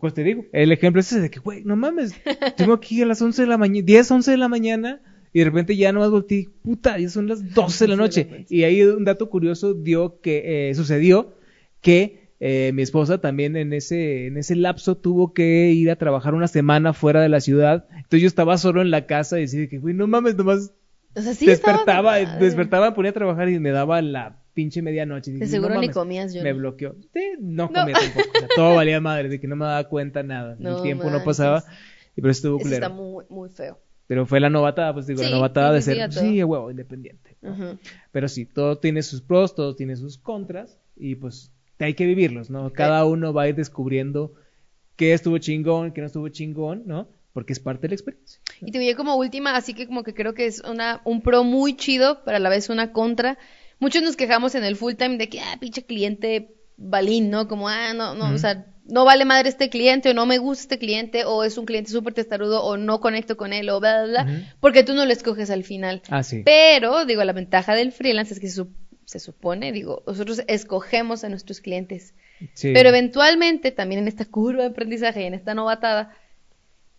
[0.00, 2.14] Pues te digo, el ejemplo es ese de que, güey, no mames,
[2.56, 5.00] tengo aquí a las 11 de la mañana, 10, 11 de la mañana,
[5.32, 8.46] y de repente ya no más volteé, puta, ya son las 12 de la noche.
[8.50, 11.34] Y ahí un dato curioso dio que, eh, sucedió
[11.80, 16.34] que eh, mi esposa también en ese, en ese lapso tuvo que ir a trabajar
[16.34, 17.86] una semana fuera de la ciudad.
[17.90, 20.72] Entonces yo estaba solo en la casa y decía que, güey, no mames, nomás
[21.16, 25.32] O sea, sí estaba despertaba, despertaba, ponía a trabajar y me daba la pinche medianoche.
[25.32, 26.58] De seguro no ni comías, yo Me no.
[26.58, 26.94] bloqueó.
[27.12, 27.72] Sí, no No.
[27.72, 28.28] comía tampoco.
[28.34, 30.56] o sea, todo valía madre, de que no me daba cuenta nada.
[30.58, 31.64] No el tiempo no pasaba.
[32.16, 32.84] Y pero estuvo culero.
[32.84, 33.78] está muy, muy feo.
[34.08, 36.20] Pero fue la novatada, pues digo, Sí, la novatada de ser, todo.
[36.20, 37.36] sí, huevo, independiente.
[37.42, 37.78] ¿no?
[38.10, 40.78] Pero sí, todo tiene sus pros, todo tiene sus contras.
[40.96, 41.52] Y pues
[41.84, 42.72] hay que vivirlos, ¿no?
[42.72, 44.32] Cada uno va a ir descubriendo
[44.96, 47.08] qué estuvo chingón, qué no estuvo chingón, ¿no?
[47.32, 48.40] Porque es parte de la experiencia.
[48.60, 51.44] Y te voy como última, así que como que creo que es una, un pro
[51.44, 53.38] muy chido, pero a la vez una contra.
[53.78, 57.46] Muchos nos quejamos en el full time de que, ah, pinche cliente balín, ¿no?
[57.46, 60.62] Como, ah, no, no, o sea, no vale madre este cliente, o no me gusta
[60.62, 64.04] este cliente, o es un cliente súper testarudo, o no conecto con él, o bla,
[64.04, 64.24] bla, bla,
[64.58, 66.02] porque tú no lo escoges al final.
[66.08, 66.42] Ah, sí.
[66.44, 68.72] Pero, digo, la ventaja del freelance es que sup-
[69.08, 72.12] se supone, digo, nosotros escogemos a nuestros clientes.
[72.52, 72.74] Sí.
[72.74, 76.14] Pero eventualmente, también en esta curva de aprendizaje y en esta novatada,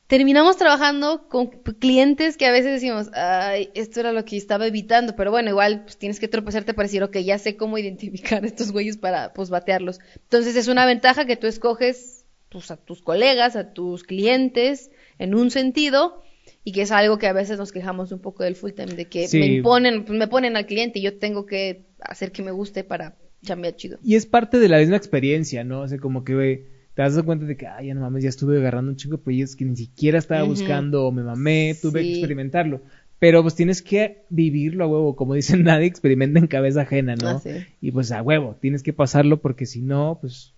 [0.07, 5.15] terminamos trabajando con clientes que a veces decimos, ay, esto era lo que estaba evitando,
[5.15, 8.47] pero bueno, igual pues, tienes que tropezarte para decir, ok, ya sé cómo identificar a
[8.47, 9.99] estos güeyes para pues batearlos.
[10.15, 15.35] Entonces es una ventaja que tú escoges pues, a tus colegas, a tus clientes, en
[15.35, 16.23] un sentido,
[16.63, 19.05] y que es algo que a veces nos quejamos un poco del full time, de
[19.05, 19.39] que Sí.
[19.39, 22.83] me imponen, pues, me ponen al cliente y yo tengo que hacer que me guste
[22.83, 23.97] para chambear chido.
[24.03, 25.81] Y es parte de la misma experiencia, ¿no?
[25.81, 28.57] O sea, como que te das cuenta de que, ay, ya no mames, ya estuve
[28.57, 32.11] agarrando un chingo de proyectos que ni siquiera estaba buscando o me mamé, tuve que
[32.11, 32.81] experimentarlo.
[33.19, 37.29] Pero pues tienes que vivirlo a huevo, como dicen, nadie experimenta en cabeza ajena, ¿no?
[37.29, 37.51] Ah, sí.
[37.81, 40.53] Y pues a huevo, tienes que pasarlo porque si no, pues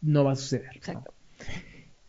[0.00, 0.66] no va a suceder.
[0.66, 0.72] ¿no?
[0.72, 1.12] Exacto.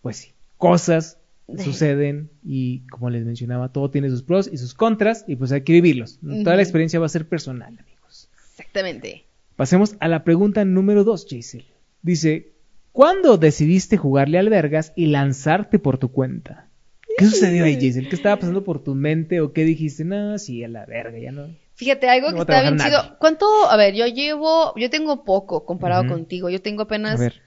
[0.02, 1.18] Pues sí, cosas
[1.58, 1.64] Sí.
[1.64, 5.62] suceden y como les mencionaba, todo tiene sus pros y sus contras y pues hay
[5.62, 6.20] que vivirlos.
[6.44, 8.30] Toda la experiencia va a ser personal, amigos.
[8.50, 9.26] Exactamente.
[9.56, 11.64] Pasemos a la pregunta número dos, Jason.
[12.02, 12.54] Dice,
[12.92, 16.70] ¿cuándo decidiste jugarle al vergas y lanzarte por tu cuenta?
[17.18, 18.06] ¿Qué sucedió ahí, Jason?
[18.10, 20.06] ¿Qué estaba pasando por tu mente o qué dijiste?
[20.06, 21.50] No, sí, a la verga, ya no.
[21.74, 23.18] Fíjate, algo No que a está bien chido.
[23.20, 23.46] ¿Cuánto?
[23.70, 26.50] A ver, yo llevo, yo tengo poco comparado contigo.
[26.50, 27.42] Yo tengo A apenas, ver,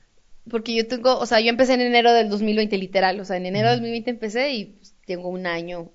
[0.51, 3.21] porque yo tengo, o sea, yo empecé en enero del 2020 literal.
[3.21, 5.91] O sea, en enero del 2020 empecé y pues, tengo un año,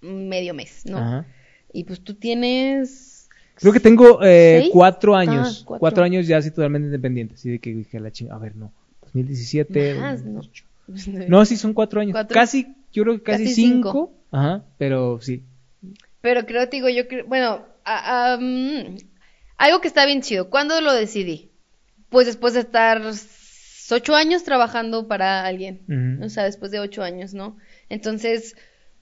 [0.00, 0.98] medio mes, ¿no?
[0.98, 1.26] ajá.
[1.72, 3.28] Y pues tú tienes...
[3.56, 5.60] Creo que tengo eh, cuatro años.
[5.60, 5.80] Ah, cuatro.
[5.80, 6.04] cuatro.
[6.04, 7.34] años ya así totalmente independiente.
[7.34, 8.36] Así de que dije a la chingada.
[8.36, 8.72] A ver, no.
[9.02, 9.94] 2017.
[9.94, 10.40] Más, ¿no?
[10.42, 10.64] 2018.
[11.28, 12.12] No, sí, son cuatro años.
[12.12, 12.32] ¿Cuatro?
[12.34, 13.90] Casi, yo creo que casi, Casi cinco.
[13.90, 14.12] cinco.
[14.30, 15.42] Ajá, pero sí.
[16.20, 18.96] Pero creo, te digo, yo creo, bueno, a- mm,
[19.58, 20.48] algo que está bien chido.
[20.50, 21.50] ¿Cuándo lo decidí?
[22.08, 23.02] Pues después de estar
[23.92, 26.18] ocho años trabajando para alguien.
[26.22, 27.56] O sea, después de ocho años, ¿no?
[27.88, 28.56] Entonces,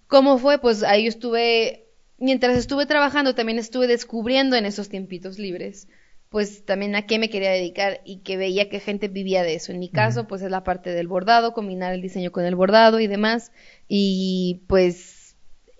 [0.07, 0.59] ¿cómo fue?
[0.59, 5.88] Pues ahí estuve, mientras estuve trabajando, también estuve descubriendo en esos tiempitos libres,
[6.29, 9.72] pues también a qué me quería dedicar y que veía que gente vivía de eso.
[9.72, 13.01] En mi caso, pues es la parte del bordado, combinar el diseño con el bordado
[13.01, 13.53] y demás.
[13.88, 15.15] Y pues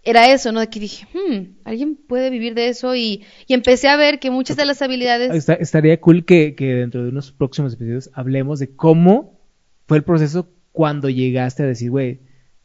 [0.07, 0.61] era eso, ¿no?
[0.61, 4.31] De que dije, hmm, alguien puede vivir de eso y, y empecé a ver que
[4.31, 5.35] muchas de las habilidades...
[5.35, 9.39] Está- estaría cool que, que dentro de unos próximos episodios hablemos de cómo
[9.87, 12.21] fue el proceso cuando llegaste a decir, güey,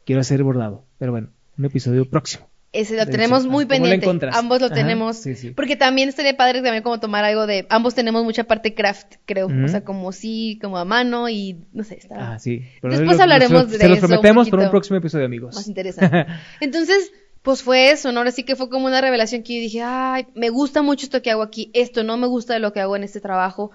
[0.06, 0.86] quiero hacer bordado.
[0.98, 1.28] Pero bueno,
[1.58, 2.48] un episodio próximo.
[2.72, 4.28] ese lo tenemos muy ¿cómo lo pendiente.
[4.32, 5.16] Ambos lo Ajá, tenemos.
[5.16, 5.50] sí, sí.
[5.50, 7.66] Porque también estaría padre también como tomar algo de.
[7.70, 9.46] Ambos tenemos mucha parte craft, creo.
[9.48, 12.62] O sea, como sí, como a mano y no sé, está Ah, sí.
[12.80, 15.54] Pero Después lo- hablaremos de Se los eso prometemos para un próximo episodio, amigos.
[15.54, 16.26] más interesante.
[16.60, 18.20] Entonces, pues fue eso, ¿no?
[18.20, 21.22] Ahora sí que fue como una revelación que yo dije, ay, me gusta mucho esto
[21.22, 23.72] que hago aquí, esto no me gusta de lo que hago en este trabajo.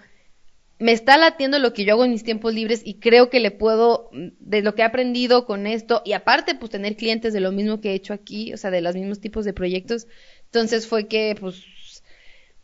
[0.79, 3.51] Me está latiendo lo que yo hago en mis tiempos libres y creo que le
[3.51, 7.41] puedo, mm, de lo que he aprendido con esto, y aparte, pues tener clientes de
[7.41, 10.07] lo mismo que he hecho aquí, o sea, de los mismos tipos de proyectos.
[10.45, 11.63] Entonces fue que, pues,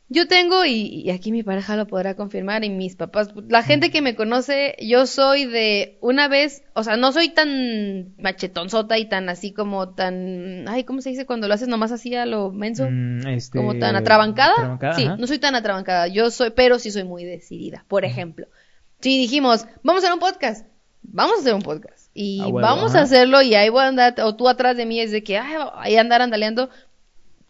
[0.10, 3.90] yo tengo, y, y aquí mi pareja lo podrá confirmar, y mis papás, la gente
[3.90, 9.08] que me conoce, yo soy de una vez, o sea, no soy tan machetonzota y
[9.10, 12.52] tan así como tan, ay, ¿cómo se dice cuando lo haces nomás así a lo
[12.52, 12.88] menso?
[12.90, 14.54] Mm, este, como tan atrabancada.
[14.54, 15.18] atrabancada, sí, ajá.
[15.18, 17.86] no soy tan atrabancada, yo soy, pero sí soy muy decidida.
[17.88, 18.48] Por ejemplo,
[19.00, 20.68] si dijimos, vamos a hacer un podcast,
[21.02, 22.10] vamos a hacer un podcast.
[22.14, 23.00] Y vamos ajá.
[23.00, 25.38] a hacerlo y ahí voy a andar, o tú atrás de mí es de que,
[25.40, 26.70] ay, ahí andar andaleando.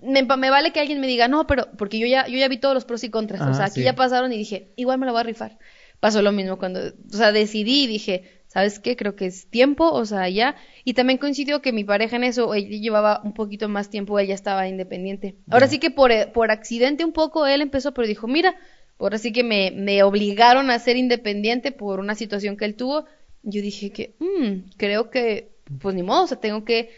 [0.03, 2.57] Me, me vale que alguien me diga, no, pero, porque yo ya, yo ya vi
[2.57, 3.41] todos los pros y contras.
[3.41, 3.83] o Ajá, sea, aquí sí.
[3.83, 5.57] ya pasaron y dije, igual me la voy a rifar.
[5.99, 8.95] Pasó lo mismo cuando, o sea, decidí y dije, ¿sabes qué?
[8.95, 10.55] Creo que es tiempo, o sea, ya.
[10.83, 14.35] Y también coincidió que mi pareja en eso, ella llevaba un poquito más tiempo, ella
[14.35, 15.35] estaba independiente.
[15.49, 18.55] Ahora sí que por, eh, por accidente un poco él empezó, pero dijo, mira,
[18.99, 23.05] ahora sí que me, me obligaron a ser independiente por una situación que él tuvo.
[23.41, 25.49] Yo dije que, mm, creo que,
[25.81, 26.91] pues ni modo, o sea, tengo que,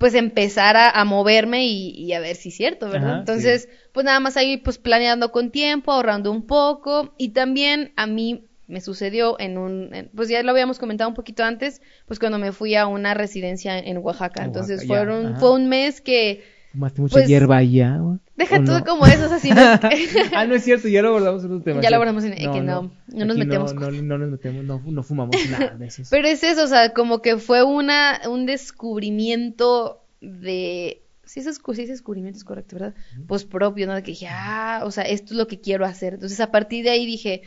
[0.00, 3.10] pues empezar a, a moverme y, y a ver si es cierto, ¿verdad?
[3.10, 7.14] Ajá, Entonces, pues nada más ahí pues planeando con tiempo, ahorrando un poco.
[7.18, 11.14] Y también a mí me sucedió en un, en- pues ya lo habíamos comentado un
[11.16, 15.36] poquito antes, pues cuando me fui a una residencia en Oaxaca, En entonces Oaxaca, fueron,
[15.36, 17.98] fue un mes que, Fumaste mucha Pues, hierba allá,
[18.36, 18.84] deja ¿o todo no?
[18.84, 19.56] como eso, así, ¿no?
[20.36, 21.80] ah, no es cierto, ya lo abordamos en otro tema.
[21.80, 24.80] Ya lo abordamos en- que no, no nos metemos No, no, no nos metemos, no,
[24.84, 26.02] no fumamos nada de eso.
[26.10, 31.02] Pero es eso, o sea, como que fue una, un descubrimiento de...
[31.24, 32.94] Sí, ese, sí, ese descubrimiento es correcto, ¿verdad?
[33.26, 33.94] Pues propio, ¿no?
[33.94, 36.14] De que dije, ah, o sea, esto es lo que quiero hacer.
[36.14, 37.42] Entonces, a partir de ahí dije,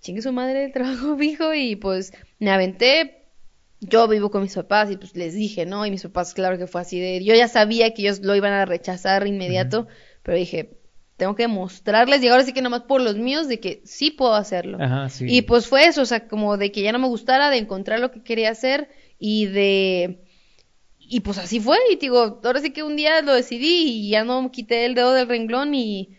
[0.00, 3.21] chingue su madre el trabajo fijo y pues me aventé.
[3.84, 5.84] Yo vivo con mis papás y pues les dije, ¿no?
[5.84, 7.24] Y mis papás, claro que fue así de...
[7.24, 9.88] Yo ya sabía que ellos lo iban a rechazar inmediato,
[10.22, 10.78] pero dije,
[11.16, 14.34] tengo que mostrarles y ahora sí que nomás por los míos de que sí puedo
[14.34, 14.78] hacerlo.
[14.80, 15.26] Ajá, sí.
[15.28, 17.98] Y pues fue eso, o sea, como de que ya no me gustara, de encontrar
[17.98, 20.22] lo que quería hacer y de...
[20.98, 24.22] Y pues así fue, y digo, ahora sí que un día lo decidí y ya
[24.22, 26.16] no quité el dedo del renglón y,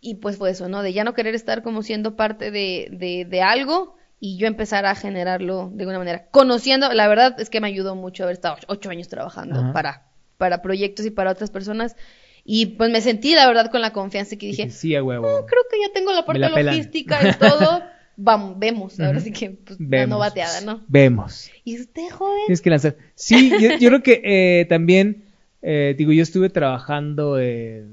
[0.00, 0.82] y pues fue eso, ¿no?
[0.82, 4.86] De ya no querer estar como siendo parte de, de, de algo y yo empezar
[4.86, 6.26] a generarlo de alguna manera.
[6.30, 9.72] Conociendo, la verdad es que me ayudó mucho haber estado ocho años trabajando Ajá.
[9.72, 10.06] para,
[10.38, 11.96] para proyectos y para otras personas.
[12.44, 15.26] Y pues me sentí, la verdad, con la confianza que dije, sí, a huevo.
[15.26, 16.76] "Oh, creo que ya tengo la parte la pelan".
[16.76, 17.82] logística y todo.
[18.16, 19.00] Vamos, vemos.
[19.00, 20.10] Ahora sí que, pues, Vemos.
[20.10, 20.84] novateada, ¿no?
[20.86, 21.50] Vemos.
[21.64, 22.42] Y usted, joven.
[22.46, 22.96] Tienes que lanzar.
[23.16, 24.20] Sí, yo, yo creo que
[24.60, 25.24] eh, también,
[25.62, 27.84] eh, digo, yo estuve trabajando, eh,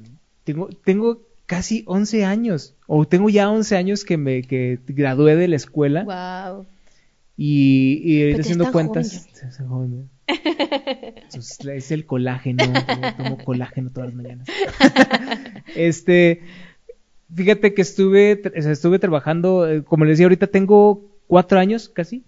[0.44, 5.48] tengo, tengo casi 11 años, o tengo ya 11 años que me que gradué de
[5.48, 6.66] la escuela Wow.
[7.38, 9.30] y, y ahorita haciendo cuentas.
[11.34, 14.48] Es, el colágeno, tomo, tomo colágeno todas las mañanas.
[15.76, 16.42] este,
[17.34, 22.26] fíjate que estuve, estuve trabajando, eh, como les decía ahorita, tengo cuatro años casi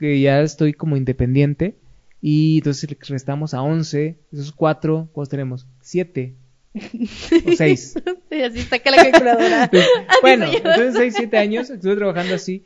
[0.00, 1.76] que ya estoy como independiente
[2.20, 5.68] y entonces restamos a 11, esos cuatro, ¿cuántos tenemos?
[5.80, 6.34] Siete
[6.74, 7.94] o seis.
[8.30, 9.70] Sí, así saca la calculadora.
[10.22, 12.64] Bueno, entonces seis, siete años estuve trabajando así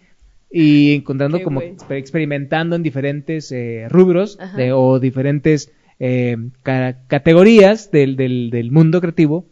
[0.51, 7.91] y encontrando Qué como experimentando en diferentes eh, rubros de- o diferentes eh, ca- categorías
[7.91, 9.47] del, del, del mundo creativo.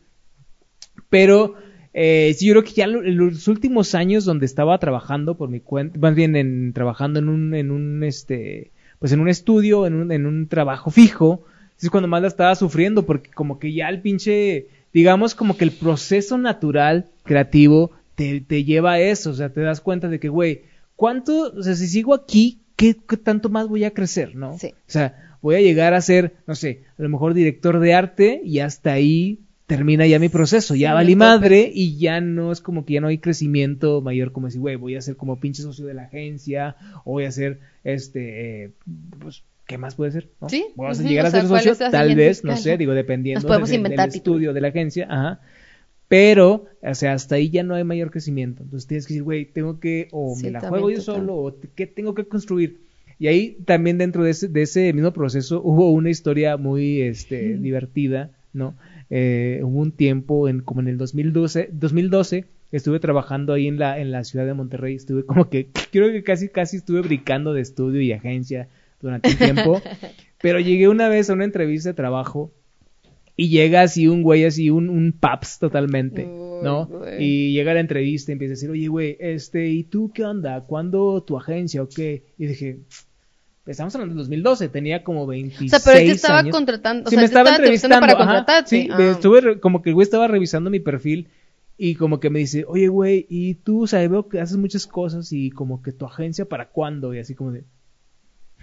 [1.11, 1.55] Pero
[1.93, 5.61] eh, sí, yo creo que ya en los últimos años donde estaba trabajando por mi
[5.61, 9.95] cuenta, más bien en, trabajando en un, en un, este, pues en un estudio, en
[9.95, 11.45] un, en un trabajo fijo,
[11.81, 15.65] es cuando más la estaba sufriendo, porque como que ya el pinche, digamos como que
[15.65, 20.21] el proceso natural, creativo, te, te lleva a eso, o sea, te das cuenta de
[20.21, 20.63] que, güey,
[20.97, 24.59] ¿cuánto, o sea, si sigo aquí, ¿qué, qué tanto más voy a crecer, no?
[24.59, 24.69] Sí.
[24.69, 28.41] O sea, voy a llegar a ser, no sé, a lo mejor director de arte
[28.45, 32.61] y hasta ahí termina ya mi proceso, ya Sí, valí madre y ya no es
[32.61, 35.63] como que ya no hay crecimiento mayor como decir, güey, voy a ser como pinche
[35.63, 38.71] socio de la agencia o voy a ser, este, eh,
[39.19, 40.29] pues, ¿qué más puede ser?
[40.41, 40.49] ¿no?
[40.49, 42.57] Sí, Vamos a llegar o a sea, ser ¿cuál socio, es la tal vez, no
[42.57, 45.41] sé, digo, dependiendo del- estudio de la agencia, ajá.
[46.09, 48.63] Pero, o sea, hasta ahí ya no hay mayor crecimiento.
[48.63, 51.15] Entonces tienes que decir, güey, tengo que, o me la juego yo total.
[51.17, 52.79] solo, o qué tengo que construir.
[53.19, 57.57] Y ahí también dentro de ese, de ese mismo proceso hubo una historia muy este,
[57.57, 58.75] divertida, ¿no?
[59.09, 63.99] Eh, hubo un tiempo, en, como en el 2012, 2012, estuve trabajando ahí en la,
[63.99, 67.63] en la ciudad de Monterrey, estuve como que, creo que casi, casi estuve brincando de
[67.63, 68.69] estudio y agencia
[69.05, 69.81] durante un tiempo,
[70.43, 72.51] pero llegué una vez a una entrevista de trabajo
[73.37, 76.87] Y llega así un güey, así un, un paps totalmente, Uy, ¿no?
[76.87, 77.23] güey.
[77.25, 80.25] Y llega a la entrevista y empieza a decir, oye, güey, este, ¿y tú qué
[80.25, 80.61] onda?
[80.63, 82.23] ¿Cuándo tu agencia o qué?
[82.39, 82.79] Y dije,
[83.67, 86.53] estamos hablando del 2012, tenía como 26 O sea, pero él te estaba años.
[86.55, 88.71] contratando, o Sí, sea, me estaba entrevistando para ajá, contratarte.
[88.71, 89.11] Sí, Ah.
[89.13, 91.29] estuve como que el güey estaba revisando mi perfil
[91.77, 94.87] y como que me dice, oye, güey, y tú, o sea, veo que haces muchas
[94.87, 97.65] cosas y como que tu agencia para cuándo y así como de,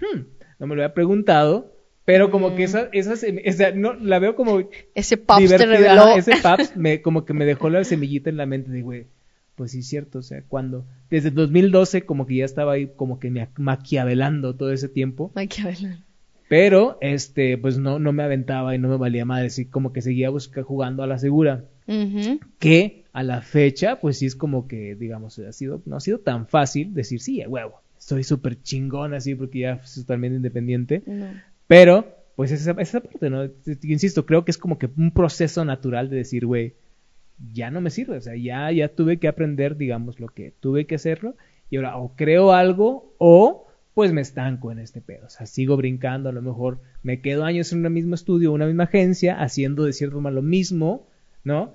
[0.02, 0.20] hmm,
[0.58, 1.72] no me lo había preguntado,
[2.04, 2.64] pero como que Mm.
[2.64, 5.16] esa, esa, sea, no, la veo como Ese
[5.58, 6.02] te reveló.
[6.02, 9.06] ajá, ese paps me, como que me dejó la semillita en la mente de, güey,
[9.54, 13.18] pues sí es cierto, o sea, cuando, desde 2012 como que ya estaba ahí como
[13.20, 15.30] que me maquiavelando todo ese tiempo.
[15.34, 15.98] Hablar.
[16.48, 20.02] Pero, este, pues no, no me aventaba y no me valía madre, sí, como que
[20.02, 21.64] seguía busca, jugando a la segura.
[22.58, 26.18] Que a la fecha, pues sí es como que, digamos, ha sido, no ha sido
[26.18, 31.02] tan fácil decir, sí, a huevo, soy súper chingón así porque ya soy totalmente independiente.
[31.06, 31.26] No.
[31.68, 33.48] Pero, pues esa, esa parte, ¿no?
[33.82, 36.74] Insisto, creo que es como que un proceso natural de decir, güey,
[37.52, 40.86] ya no me sirve, o sea, ya, ya tuve que aprender, digamos, lo que tuve
[40.86, 41.36] que hacerlo,
[41.70, 45.76] y ahora o creo algo, o pues me estanco en este pedo, o sea, sigo
[45.76, 49.84] brincando, a lo mejor me quedo años en un mismo estudio, una misma agencia, haciendo
[49.84, 51.08] de cierta forma lo mismo,
[51.44, 51.74] ¿no?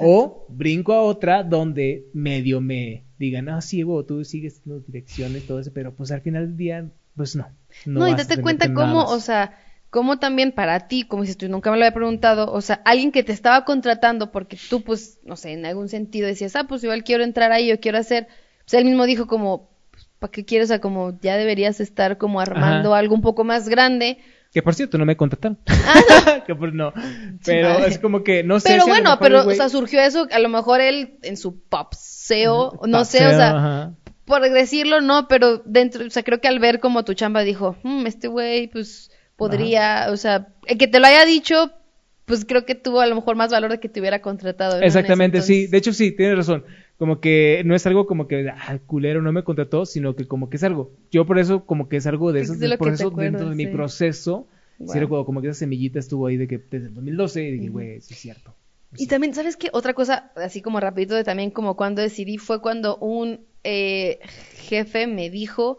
[0.00, 5.46] O brinco a otra donde medio me digan, ah, sí, güey, tú sigues las direcciones,
[5.46, 7.48] todo eso, pero pues al final del día, pues no.
[7.84, 9.58] No, y vas a date cuenta cómo, o sea,
[9.90, 13.12] cómo también para ti, como si tú nunca me lo había preguntado, o sea, alguien
[13.12, 16.82] que te estaba contratando porque tú, pues, no sé, en algún sentido decías, ah, pues
[16.82, 18.26] igual quiero entrar ahí, yo quiero hacer,
[18.64, 19.70] pues él mismo dijo como,
[20.18, 20.66] ¿para qué quieres?
[20.66, 22.98] O sea, como ya deberías estar como armando Ajá.
[22.98, 24.18] algo un poco más grande.
[24.54, 25.58] Que por cierto, no me contrataron.
[26.46, 26.92] que por no.
[27.44, 27.88] Pero madre.
[27.88, 28.68] es como que no sé.
[28.68, 31.36] Pero si bueno, mejor pero, güey- o sea, surgió eso, a lo mejor él en
[31.36, 33.94] su popseo, no sé, o sea, ajá.
[34.24, 37.76] por decirlo, no, pero dentro, o sea, creo que al ver como tu chamba dijo,
[37.82, 41.72] "Mm, este güey, pues, podría, o sea, el que te lo haya dicho,
[42.24, 44.78] pues creo que tuvo a lo mejor más valor de que te hubiera contratado.
[44.78, 44.86] ¿no?
[44.86, 45.66] Exactamente, sí.
[45.66, 46.64] De hecho, sí, tienes razón.
[46.98, 50.48] Como que no es algo como que, ah, culero, no me contrató, sino que como
[50.48, 50.92] que es algo.
[51.10, 53.48] Yo por eso, como que es algo de esos de que te procesos acuerdas, dentro
[53.50, 54.46] de mi proceso.
[54.86, 57.68] Sí, recuerdo como que esa semillita estuvo ahí de que desde el 2012 y dije,
[57.68, 58.54] güey, sí es cierto.
[58.96, 59.70] Y también, ¿sabes qué?
[59.72, 64.20] Otra cosa, así como rapidito de también como cuando decidí, fue cuando un eh,
[64.68, 65.78] jefe me dijo,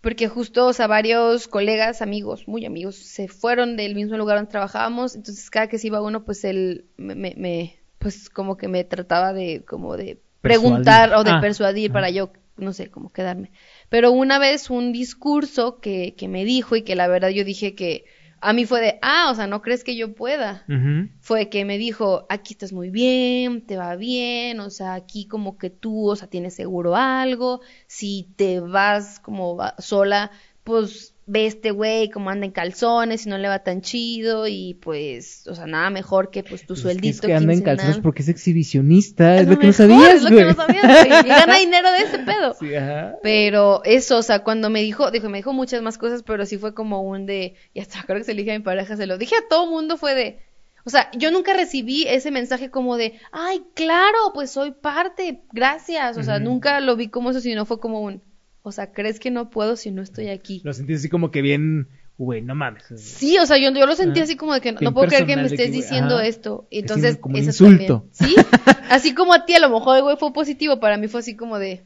[0.00, 4.50] porque justo, o sea, varios colegas, amigos, muy amigos, se fueron del mismo lugar donde
[4.50, 8.68] trabajábamos, entonces cada que se iba uno, pues él me, me- me- pues como que
[8.68, 13.12] me trataba de, como de preguntar o de Ah, persuadir para yo, no sé, como
[13.12, 13.52] quedarme.
[13.88, 17.74] Pero una vez un discurso que, que me dijo y que la verdad yo dije
[17.74, 18.04] que
[18.40, 20.66] a mí fue de, ah, o sea, no crees que yo pueda
[21.22, 25.58] fue que me dijo, aquí estás muy bien, te va bien, o sea, aquí como
[25.58, 30.30] que tú, o sea, tienes seguro algo, si te vas como va- sola,
[30.64, 34.74] pues ve este güey como anda en calzones y no le va tan chido y
[34.74, 37.98] pues, o sea, nada mejor que pues tu Pues sueldito es que anda en calzones
[37.98, 41.28] porque es exhibicionista, es, lo que no sabías, es lo que no sabías, güey, y
[41.28, 42.54] gana dinero de ese pedo.
[42.58, 43.14] Sí, ajá.
[43.22, 46.58] Pero eso, o sea, cuando me dijo, dijo, me dijo muchas más cosas, pero sí
[46.58, 49.06] fue como un de, y hasta creo que se lo dije a mi pareja, se
[49.06, 50.40] lo dije a todo mundo, fue de,
[50.84, 56.16] o sea, yo nunca recibí ese mensaje como de, ay, claro, pues soy parte, gracias,
[56.16, 58.20] o sea, nunca lo vi como eso, sino fue como un,
[58.62, 60.60] o sea, ¿crees que no puedo si no estoy aquí?
[60.64, 62.84] Lo sentí así como que bien, güey, no mames.
[62.96, 64.24] Sí, o sea, yo, yo lo sentí Ajá.
[64.24, 66.26] así como de que no, puedo creer que me que, estés diciendo ajá.
[66.26, 66.66] esto.
[66.70, 68.06] Y Es entonces, como un eso insulto.
[68.18, 68.36] también.
[68.44, 71.34] Sí, así como a ti a lo mejor, güey, fue positivo, para mí fue así
[71.36, 71.82] como de,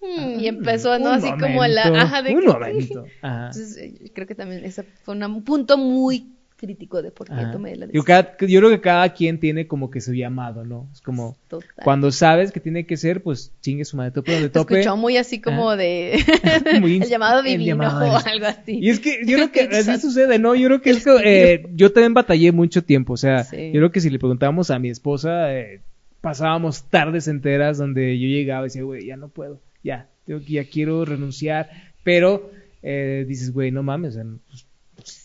[0.00, 1.10] hmm, y empezó, ¿no?
[1.10, 3.04] Un Así como la, momento, ajá, de un que- momento.
[3.22, 3.46] Ajá.
[3.46, 7.52] Entonces, eh, creo que también ese fue un punto muy crítico de por qué Ajá.
[7.52, 8.04] tomé la decisión.
[8.04, 10.88] cada- yo creo que cada quien tiene como que su llamado, ¿no?
[10.92, 11.68] Es como Total.
[11.84, 14.80] cuando sabes que tiene que ser, pues chingue su madre, tope donde tope.
[14.80, 15.76] escuchó muy así como Ajá.
[15.76, 16.18] de
[16.80, 18.78] Muy el llamado el divino llamado o algo así.
[18.82, 20.54] Y es que yo creo que así sucede, ¿no?
[20.56, 23.66] Yo creo que es que, eh, yo también batallé mucho tiempo, o sea, Sí.
[23.72, 25.80] yo creo que si le preguntábamos a mi esposa, eh,
[26.20, 30.54] pasábamos tardes enteras donde yo llegaba y decía, güey, ya no puedo, ya, tengo que-
[30.54, 31.70] ya quiero renunciar,
[32.02, 32.50] pero
[32.82, 34.64] eh, dices, güey, no mames, o sea, pues,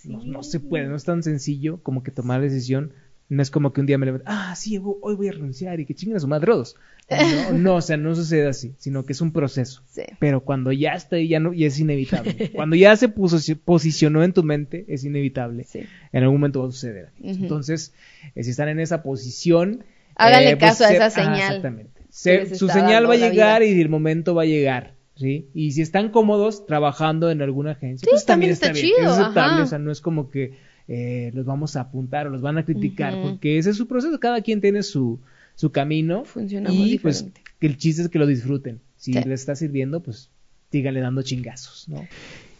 [0.04, 2.94] pues, no, no se puede, no es tan sencillo como que tomar la decisión.
[3.30, 5.86] No es como que un día me levanto, ah, sí, hoy voy a renunciar y
[5.86, 6.76] que chinguen a su madre todos.
[7.10, 9.82] No, no, o sea, no sucede así, sino que es un proceso.
[9.90, 10.04] Sí.
[10.20, 12.52] Pero cuando ya está ahí, ya no, ya es inevitable.
[12.54, 15.64] Cuando ya se puso, posicionó en tu mente, es inevitable.
[15.64, 15.84] Sí.
[16.12, 17.10] En algún momento va a suceder.
[17.24, 17.94] Entonces,
[18.36, 19.84] eh, si están en esa posición,
[20.16, 22.02] Háganle eh, pues, caso a se- esa ah, señal exactamente.
[22.10, 23.72] Se- su señal va a llegar vida.
[23.74, 24.93] y el momento va a llegar.
[25.16, 25.48] ¿Sí?
[25.54, 28.96] Y si están cómodos trabajando en alguna agencia, Sí, pues también, también está bien.
[28.98, 29.64] chido, Es aceptable, ajá.
[29.64, 30.58] o sea, no es como que
[30.88, 34.20] eh, los vamos a apuntar o los van a criticar, porque ese es su proceso,
[34.20, 35.20] cada quien tiene su,
[35.56, 37.42] su camino Funcionamos y pues diferente.
[37.60, 38.80] que el chiste es que lo disfruten.
[38.98, 39.20] Si Sí.
[39.24, 40.30] les está sirviendo, pues
[40.72, 42.08] síganle dando chingazos, ¿no?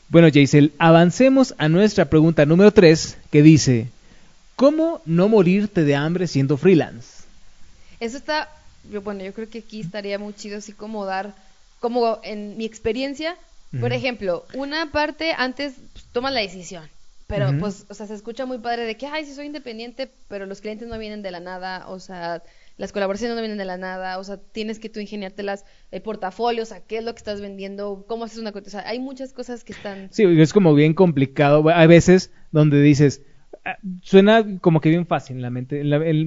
[0.10, 3.88] Bueno, Jaisel, avancemos a nuestra pregunta número 3, que dice,
[4.56, 7.24] ¿Cómo no morirte de hambre siendo freelance?
[8.00, 8.48] Eso está,
[8.92, 11.34] yo, bueno, yo creo que aquí estaría muy chido así como dar,
[11.84, 13.36] como en mi experiencia,
[13.82, 16.86] por ejemplo, una parte antes pues, tomas la decisión,
[17.28, 20.46] pero pues, o sea, se escucha muy padre de que, ay, sí soy independiente, pero
[20.46, 22.42] los clientes no vienen de la nada, o sea,
[22.78, 26.64] las colaboraciones no vienen de la nada, o sea, tienes que tú ingeniártelas, el portafolio,
[26.64, 29.00] o sea, qué es lo que estás vendiendo, cómo haces una cosa, o sea, hay
[29.00, 30.08] muchas cosas que están...
[30.12, 31.68] Sí, es como bien complicado.
[31.70, 33.22] Hay veces donde dices,
[33.66, 35.82] ah, suena como que bien fácil en la mente.
[35.82, 36.26] En la- el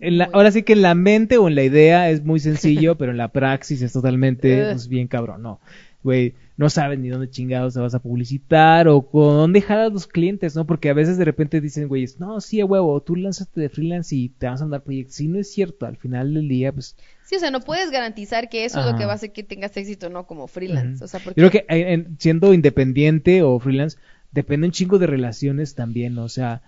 [0.00, 2.94] en la- ahora sí que en la mente o en la idea es muy sencillo,
[2.98, 5.42] pero en la praxis es totalmente pues, bien cabrón.
[5.42, 5.60] No,
[6.02, 10.06] güey, no sabes ni dónde chingados te vas a publicitar o con dónde jalas los
[10.06, 10.66] clientes, ¿no?
[10.66, 14.14] Porque a veces de repente dicen, güey, no, sí, a huevo, tú lánzate de freelance
[14.14, 15.14] y te vas a mandar proyectos.
[15.16, 18.48] Si no es cierto, al final del día, pues Sí, o sea, no puedes garantizar
[18.48, 20.26] que eso es lo que va a hacer que tengas éxito, ¿no?
[20.26, 21.40] Como freelance, o sea, porque...
[21.40, 23.98] Yo creo que eh, en- siendo independiente o freelance,
[24.32, 26.62] depende un chingo de relaciones también, o sea,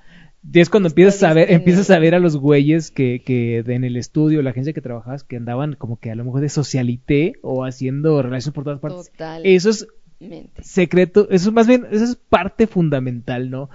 [0.52, 3.96] es cuando empiezas a ver, empiezas a ver a los güeyes que, que en el
[3.96, 7.64] estudio, la agencia que trabajabas, que andaban como que a lo mejor de socialité o
[7.64, 9.10] haciendo relaciones por todas partes.
[9.10, 9.54] Totalmente.
[9.54, 9.86] Eso es
[10.62, 13.70] secreto, eso es más bien, eso es parte fundamental, ¿no?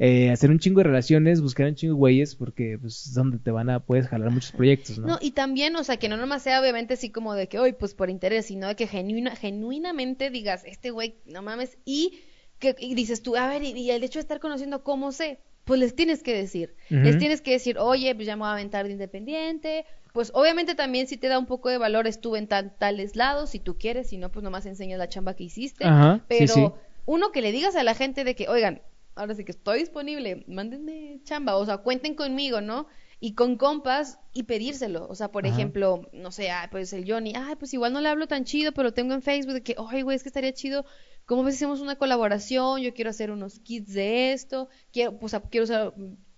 [0.00, 3.38] Eh, hacer un chingo de relaciones, buscar un chingo de güeyes, porque pues es donde
[3.38, 5.08] te van a, puedes jalar muchos proyectos, ¿no?
[5.08, 7.72] No, y también, o sea, que no nomás sea obviamente así como de que hoy,
[7.72, 12.20] pues por interés, sino de que genuina, genuinamente digas, este güey, no mames, y
[12.60, 15.40] que y dices tú, a ver, y, y el hecho de estar conociendo cómo sé,
[15.68, 18.52] pues les tienes que decir, les tienes que decir, oye, pues ya me voy a
[18.54, 22.48] aventar de independiente, pues obviamente también si te da un poco de valor, estuve en
[22.48, 25.84] tal- tales lados, si tú quieres, si no, pues nomás enseñas la chamba que hiciste,
[26.26, 26.66] pero sí.
[27.06, 28.82] uno que le digas a la gente de que, oigan,
[29.14, 32.86] ahora sí que estoy disponible, mándenme chamba, o sea, cuenten conmigo, ¿no?
[33.20, 35.54] Y con compas y pedírselo, o sea, por Ajá.
[35.54, 38.70] ejemplo, no sé, ah, pues el Johnny, ay, pues igual no le hablo tan chido,
[38.72, 40.84] pero tengo en Facebook de que, ay, güey, es que estaría chido,
[41.26, 42.80] ¿cómo ves si hacemos una colaboración?
[42.80, 45.94] Yo quiero hacer unos kits de esto, quiero, pues, quiero usar,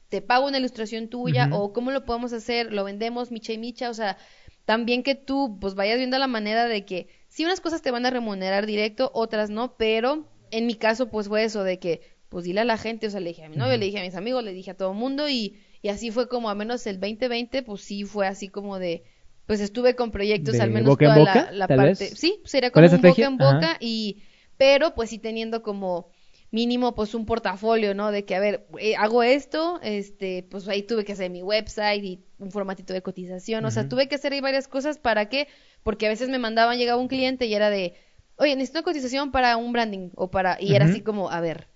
[0.09, 3.91] te pago una ilustración tuya, o cómo lo podemos hacer, lo vendemos, micha y micha,
[3.91, 4.17] o sea,
[4.65, 8.07] también que tú, pues, vayas viendo la manera de que, si unas cosas te van
[8.07, 12.01] a remunerar directo, otras no, pero en mi caso, pues, fue eso de que,
[12.31, 14.03] pues, dile a la gente, o sea, le dije a mi novio, le dije a
[14.03, 16.87] mis amigos, le dije a todo el mundo, y, y así fue como, al menos
[16.87, 19.05] el 2020, pues, sí fue así como de,
[19.47, 21.95] pues, estuve con proyectos, ¿De al menos boca en toda boca, la, la tal parte,
[22.01, 22.15] vez?
[22.15, 23.05] sí, sería ¿Cuál como un estrategia?
[23.07, 23.79] boca en boca, Ajá.
[23.81, 24.23] y,
[24.57, 26.11] pero, pues, sí teniendo como,
[26.51, 28.11] mínimo pues un portafolio, ¿no?
[28.11, 32.03] De que, a ver, eh, hago esto, este, pues ahí tuve que hacer mi website
[32.05, 35.47] y un formatito de cotización, o sea, tuve que hacer ahí varias cosas, ¿para qué?
[35.83, 37.95] Porque a veces me mandaban, llegaba un cliente y era de,
[38.37, 41.69] oye, necesito una cotización para un branding, o para, y era así como, a ver,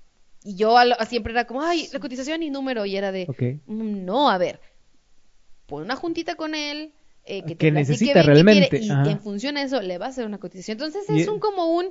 [0.45, 3.11] y yo a lo- a siempre era como, ay, la cotización y número, y era
[3.11, 3.27] de.
[3.67, 4.61] "Mm, no, a ver,
[5.67, 6.93] pon una juntita con él,
[7.25, 9.11] eh, que, te Que necesita bien qué quiere, realmente, y ajá.
[9.11, 10.75] en función a eso le va a hacer una cotización.
[10.77, 11.91] Entonces Y- es un como un,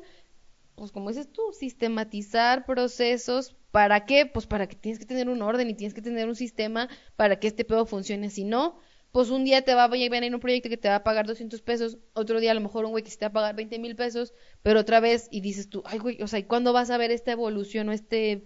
[0.76, 3.56] pues como dices tú, sistematizar procesos.
[3.72, 4.28] ¿Para qué?
[4.28, 7.40] Pues para que tienes que tener un orden y tienes que tener un sistema para
[7.40, 8.30] que este pedo funcione.
[8.30, 8.78] Si no,
[9.14, 11.62] pues un día te va a venir un proyecto que te va a pagar 200
[11.62, 13.78] pesos, otro día a lo mejor un güey que se te va a pagar 20
[13.78, 14.34] mil pesos,
[14.64, 17.12] pero otra vez y dices tú, ay güey, o sea, ¿y cuándo vas a ver
[17.12, 18.42] esta evolución o este...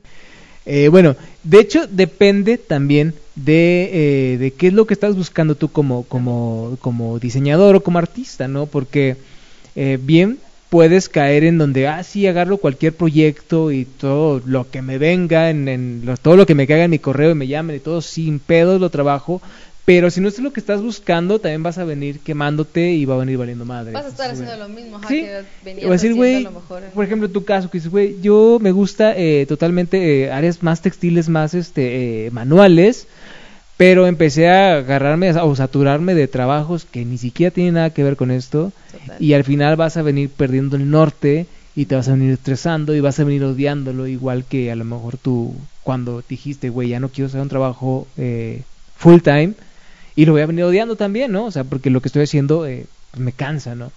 [0.65, 5.55] Eh, bueno, de hecho depende también de, eh, de qué es lo que estás buscando
[5.55, 8.65] tú como, como, como diseñador o como artista, ¿no?
[8.65, 9.15] Porque
[9.78, 10.38] eh, bien
[10.70, 15.49] puedes caer en donde, ah, sí, agarro cualquier proyecto y todo lo que me venga,
[15.49, 18.01] en, en todo lo que me caiga en mi correo y me llamen y todo,
[18.01, 19.41] sin pedos lo trabajo.
[19.88, 23.16] Pero si no es lo que estás buscando, también vas a venir quemándote y va
[23.16, 23.94] a venir valiendo madre.
[23.94, 25.22] Vas a estar haciendo lo mismo, Sí.
[25.22, 26.46] que venías O decir, güey,
[26.94, 30.82] por ejemplo, tu caso, que dices, güey, yo me gusta eh, totalmente eh, áreas más
[30.82, 33.08] textiles, más este eh, manuales,
[33.78, 38.18] pero empecé a agarrarme o saturarme de trabajos que ni siquiera tienen nada que ver
[38.18, 39.16] con esto Total.
[39.24, 41.46] y al final vas a venir perdiendo el norte
[41.78, 44.84] y te vas a venir estresando y vas a venir odiándolo igual que a lo
[44.84, 48.64] mejor tú cuando dijiste, güey, ya no quiero hacer un trabajo eh,
[48.98, 49.54] full time
[50.18, 51.45] y lo voy a venir odiando también, ¿no?
[51.45, 53.93] O sea, porque lo que estoy haciendo eh, pues, me cansa, ¿no?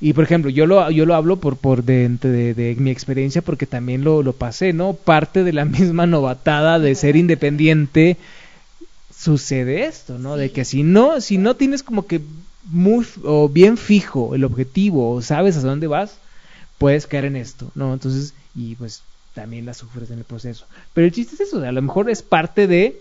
[0.00, 3.42] Y por ejemplo, yo lo, yo lo hablo por, por de, de- de mi experiencia
[3.42, 4.94] porque también lo, lo pasé, ¿no?
[4.94, 8.16] Parte de la misma novatada de ser independiente
[9.16, 10.36] sucede esto, ¿no?
[10.36, 12.20] De que si no, si no tienes como que
[12.70, 16.16] muy o bien fijo el objetivo o sabes a dónde vas,
[16.78, 17.92] puedes caer en esto, ¿no?
[17.92, 19.02] Entonces, y pues
[19.34, 20.66] también la sufres en el proceso.
[20.92, 23.00] Pero el chiste es eso, a lo mejor es parte de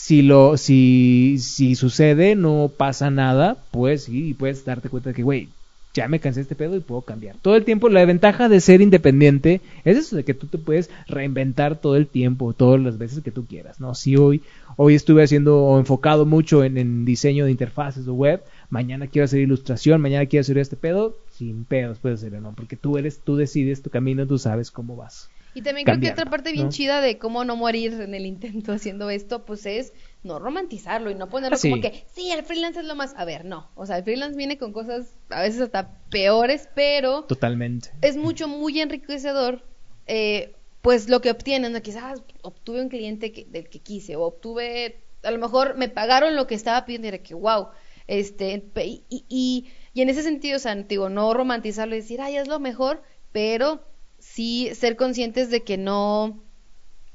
[0.00, 5.24] si lo si si sucede no pasa nada, pues sí, puedes darte cuenta de que
[5.24, 5.48] güey,
[5.92, 7.34] ya me cansé de este pedo y puedo cambiar.
[7.42, 10.88] Todo el tiempo la ventaja de ser independiente es eso de que tú te puedes
[11.08, 13.96] reinventar todo el tiempo, todas las veces que tú quieras, ¿no?
[13.96, 14.40] Si hoy
[14.76, 18.40] hoy estuve haciendo o enfocado mucho en, en diseño de interfaces o web,
[18.70, 22.52] mañana quiero hacer ilustración, mañana quiero hacer este pedo, sin pedos puedes hacerlo, ¿no?
[22.52, 25.28] Porque tú eres tú decides tu camino, tú sabes cómo vas.
[25.58, 26.70] Y también creo que otra parte bien ¿no?
[26.72, 29.92] chida de cómo no morir en el intento haciendo esto, pues es
[30.22, 31.68] no romantizarlo y no ponerlo Ah, sí.
[31.68, 33.12] como que, sí, el freelance es lo más.
[33.16, 33.68] A ver, no.
[33.74, 37.90] O sea, el freelance viene con cosas a veces hasta peores, pero Totalmente.
[38.02, 39.64] es mucho, muy enriquecedor,
[40.06, 41.82] eh, pues lo que obtienen, ¿no?
[41.82, 46.36] quizás obtuve un cliente que- del que quise, o obtuve, a lo mejor me pagaron
[46.36, 47.68] lo que estaba pidiendo, y era que, wow,
[48.06, 52.36] este, y, y, y en ese sentido, o sea, digo, no romantizarlo y decir, ay,
[52.36, 53.02] es lo mejor,
[53.32, 53.87] pero
[54.32, 56.42] sí ser conscientes de que no,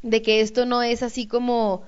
[0.01, 1.84] de que esto no es así como,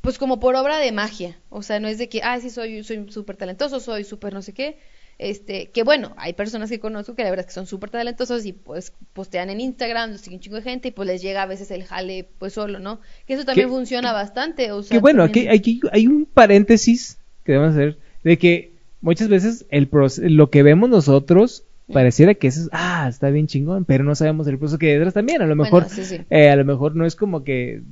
[0.00, 2.82] pues como por obra de magia, o sea, no es de que, ah, sí, soy
[2.82, 4.78] soy súper talentoso, soy súper no sé qué,
[5.18, 8.46] este, que bueno, hay personas que conozco que la verdad es que son súper talentosos
[8.46, 11.42] y pues postean en Instagram, los sigue un chingo de gente y pues les llega
[11.42, 13.00] a veces el jale pues solo, ¿no?
[13.26, 16.24] Que eso también Que- funciona bastante, o sea, Que bueno, aquí, también- aquí hay un
[16.24, 18.72] paréntesis que debemos hacer de que
[19.02, 19.88] muchas veces el
[20.22, 24.46] lo que vemos nosotros pareciera que eso es, ah, está bien chingón, pero no sabemos
[24.48, 25.42] el proceso que hay detrás también.
[25.42, 26.20] A lo Bueno, mejor, sí, sí.
[26.30, 27.82] eh, a lo mejor no es como que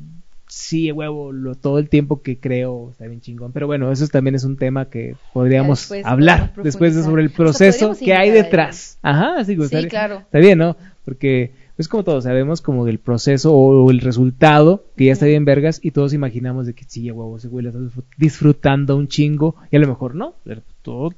[0.50, 3.52] sí, huevo, lo, todo el tiempo que creo está bien chingón.
[3.52, 7.30] Pero bueno, eso también es un tema que podríamos después hablar después de sobre el
[7.30, 8.98] proceso que hay detrás.
[9.02, 10.16] Ajá, sí, pues, Sí, está- claro.
[10.20, 10.76] Está bien, ¿no?
[11.04, 15.44] Porque es como todos, sabemos como del proceso o el resultado que ya está bien
[15.44, 19.06] vergas y todos imaginamos de que sí, huevo, ese güey lo está disfrut- disfrutando un
[19.08, 21.10] chingo y a lo mejor no, pero todo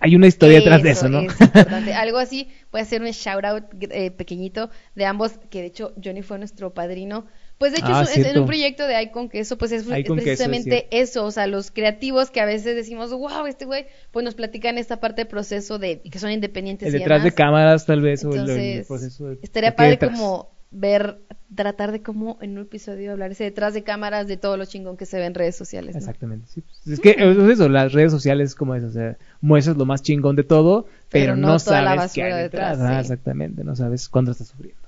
[0.00, 1.20] hay una historia detrás de eso, ¿no?
[1.20, 1.94] es importante.
[1.94, 5.92] Algo así, voy a hacer un shout out eh, pequeñito de ambos, que de hecho
[6.02, 7.26] Johnny fue nuestro padrino.
[7.58, 9.82] Pues de hecho Ah, es, un- es un proyecto de Icon que eso pues es,
[9.86, 13.46] es Icon Queso, es precisamente eso, o sea, los creativos que a veces decimos, wow,
[13.46, 16.98] este güey, pues nos platican esta parte del proceso de que son independientes el y
[16.98, 20.10] detrás de cámaras tal vez o el- el, Entonces, proceso de- estaría padre detrás.
[20.18, 21.20] como ver,
[21.54, 24.96] tratar de cómo en un episodio hablar ese detrás de cámaras de todo lo chingón
[24.96, 25.94] que se ve en redes sociales.
[25.94, 25.98] ¿no?
[25.98, 26.62] Exactamente, sí.
[26.62, 29.86] pues, es que es eso, las redes sociales es como eso, o sea, muestras lo
[29.86, 32.78] más chingón de todo, pero, Pero no, no toda la sabes qué hay detrás.
[32.78, 32.94] sí.
[33.00, 34.80] Exactamente, no sabes cuándo estás sufriendo.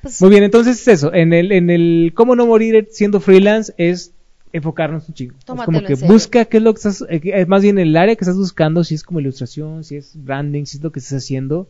[0.00, 3.72] Pues, Muy bien, entonces es eso, en el, en el cómo no morir siendo freelance
[3.76, 4.12] es
[4.52, 5.34] enfocarnos un chingo.
[5.38, 8.24] Es como que busca qué es lo que estás, eh, más bien el área que
[8.24, 11.68] estás buscando, si es como ilustración, si es branding, si es lo que estás haciendo,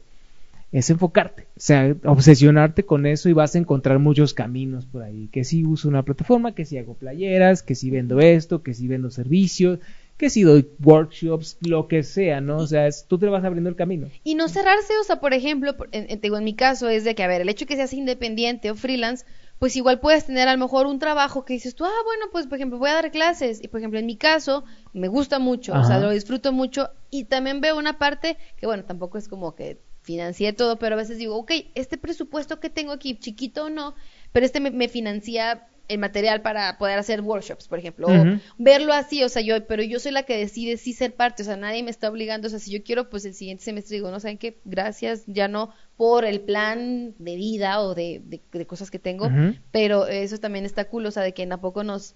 [0.72, 5.28] es enfocarte, o sea, obsesionarte con eso y vas a encontrar muchos caminos por ahí,
[5.28, 8.88] que si uso una plataforma, que si hago playeras, que si vendo esto, que si
[8.88, 9.78] vendo servicios,
[10.16, 12.56] que si doy workshops, lo que sea, ¿no?
[12.58, 14.08] O sea, es- tú te vas abriendo el camino.
[14.24, 17.22] Y no cerrarse, o sea, por ejemplo, en, en- en mi caso es de que,
[17.22, 19.24] a ver, el hecho que seas independiente o freelance,
[19.58, 22.46] pues igual puedes tener a lo mejor un trabajo que dices tú, ah, bueno, pues
[22.46, 23.62] por ejemplo, voy a dar clases.
[23.62, 26.88] Y por ejemplo, en mi caso, me gusta mucho, o sea, lo disfruto mucho.
[27.10, 30.98] Y también veo una parte que, bueno, tampoco es como que financié todo, pero a
[30.98, 33.94] veces digo, ok, este presupuesto que tengo aquí, chiquito o no,
[34.32, 38.92] pero este me, me financia el material para poder hacer workshops, por ejemplo, o verlo
[38.92, 41.56] así, o sea, yo, pero yo soy la que decide sí ser parte, o sea,
[41.56, 44.20] nadie me está obligando, o sea, si yo quiero, pues el siguiente semestre digo, no
[44.20, 48.90] saben qué, gracias, ya no por el plan de vida o de, de, de cosas
[48.90, 49.28] que tengo,
[49.70, 52.14] pero eso también está cool, o sea, de que en a poco nos,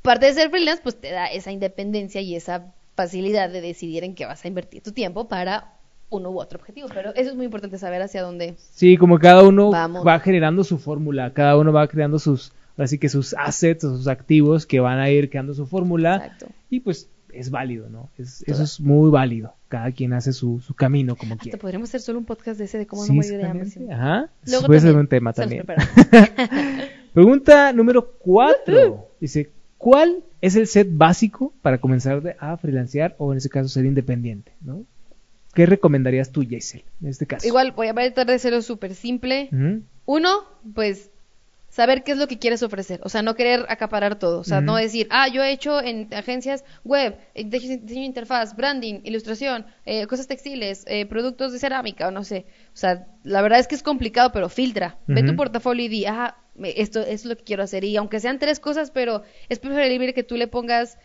[0.00, 4.14] parte de ser freelance, pues te da esa independencia y esa facilidad de decidir en
[4.14, 5.73] qué vas a invertir tu tiempo para
[6.16, 8.54] uno u otro objetivo, pero eso es muy importante saber hacia dónde.
[8.72, 10.06] Sí, como cada uno Vamos.
[10.06, 14.08] va generando su fórmula, cada uno va creando sus, así que sus assets, o sus
[14.08, 16.46] activos que van a ir creando su fórmula Exacto.
[16.70, 18.10] y pues es válido, ¿no?
[18.16, 19.54] Es, eso es muy válido.
[19.68, 21.58] Cada quien hace su, su camino como Hasta quiere.
[21.58, 23.68] podríamos hacer solo un podcast de ese de cómo Sí, no morir de hambre.
[23.92, 24.30] Ajá.
[24.46, 25.64] Luego Puede ser un tema también.
[27.12, 29.08] Pregunta número cuatro.
[29.20, 33.84] Dice, ¿cuál es el set básico para comenzar a freelancear o en este caso ser
[33.84, 34.52] independiente?
[34.60, 34.84] ¿no?
[35.54, 37.46] ¿Qué recomendarías tú, Jaisel, en este caso?
[37.46, 39.50] Igual voy a tratar de hacerlo súper simple.
[40.06, 40.44] Uno,
[40.74, 41.10] pues
[41.74, 44.60] saber qué es lo que quieres ofrecer, o sea, no querer acaparar todo, o sea,
[44.60, 49.66] no decir, ah, yo he hecho en agencias web, eh, diseño de interfaz, branding, ilustración,
[49.84, 53.66] eh, cosas textiles, eh, productos de cerámica, o no sé, o sea, la verdad es
[53.66, 57.36] que es complicado, pero filtra, ve tu portafolio y di, ah, esto, esto es lo
[57.36, 60.96] que quiero hacer, y aunque sean tres cosas, pero es preferible que tú le pongas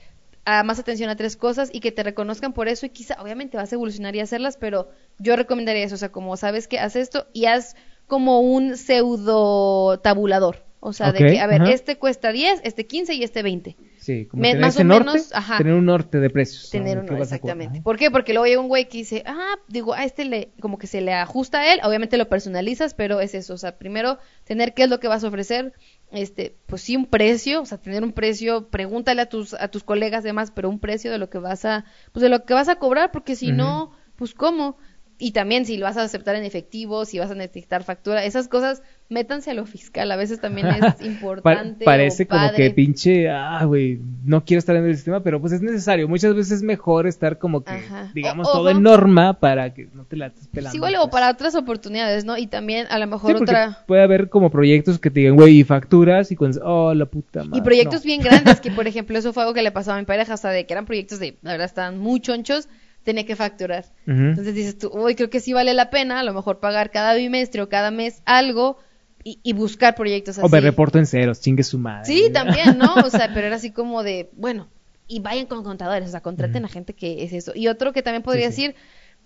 [0.46, 3.58] a más atención a tres cosas y que te reconozcan por eso y quizá obviamente
[3.58, 6.96] vas a evolucionar y hacerlas, pero yo recomendaría eso, o sea, como sabes que haz
[6.96, 7.76] esto y haz
[8.08, 11.72] como un pseudo tabulador, o sea, de que a ver, ajá.
[11.72, 13.76] este cuesta 10, este 15 y este 20.
[13.98, 15.58] Sí, como Me- tener más ese o norte, menos, ajá.
[15.58, 16.70] tener un norte de precios.
[16.70, 17.04] Tener ¿no?
[17.04, 17.82] uno, ¿Qué vas a exactamente.
[17.82, 18.10] ¿Por qué?
[18.10, 21.02] Porque luego llega un güey que dice, ah, digo, a este le, como que se
[21.02, 24.84] le ajusta a él, obviamente lo personalizas, pero es eso, o sea, primero tener qué
[24.84, 25.74] es lo que vas a ofrecer,
[26.12, 29.84] este, pues sí un precio, o sea, tener un precio, pregúntale a tus, a tus
[29.84, 32.70] colegas demás, pero un precio de lo que vas a, pues de lo que vas
[32.70, 34.78] a cobrar, porque si no, pues cómo.
[35.22, 38.47] Y también si lo vas a aceptar en efectivo, si vas a necesitar factura, esas
[38.47, 41.84] cosas, métanse a lo fiscal, a veces también es importante.
[41.84, 45.51] Pa- parece como que pinche, ah, güey, no quiero estar en el sistema, pero pues
[45.51, 46.07] es necesario.
[46.07, 48.11] Muchas veces es mejor estar como que, Ajá.
[48.15, 50.72] digamos, O- todo en norma para que no te la estés pelando.
[50.72, 51.11] Sí, o pues.
[51.11, 52.38] para otras oportunidades, ¿no?
[52.38, 53.84] Y también a lo Sí, mejor porque otra...
[53.88, 57.43] puede haber como proyectos que te digan, güey, y facturas y cuando, oh, la puta
[57.43, 57.57] madre.
[57.57, 58.05] Y proyectos no.
[58.05, 60.49] bien grandes, que por ejemplo eso fue algo que le pasaba a mi pareja, hasta
[60.51, 62.70] de que eran proyectos de, la verdad, estaban muy chonchos,
[63.04, 63.86] tenía que facturar.
[64.06, 67.14] Entonces dices tú, uy, creo que sí vale la pena, a lo mejor pagar cada
[67.16, 68.78] bimestre o cada mes algo
[69.24, 70.45] y, y buscar proyectos así.
[70.45, 72.06] O me reporto en ceros, chingue su madre.
[72.06, 72.95] Sí, también, ¿no?
[72.95, 74.70] O sea, pero era así como de, bueno,
[75.08, 77.52] y vayan con contadores, o sea, contraten a gente que es eso.
[77.56, 78.62] Y otro que también podría Sí, sí.
[78.68, 78.76] decir,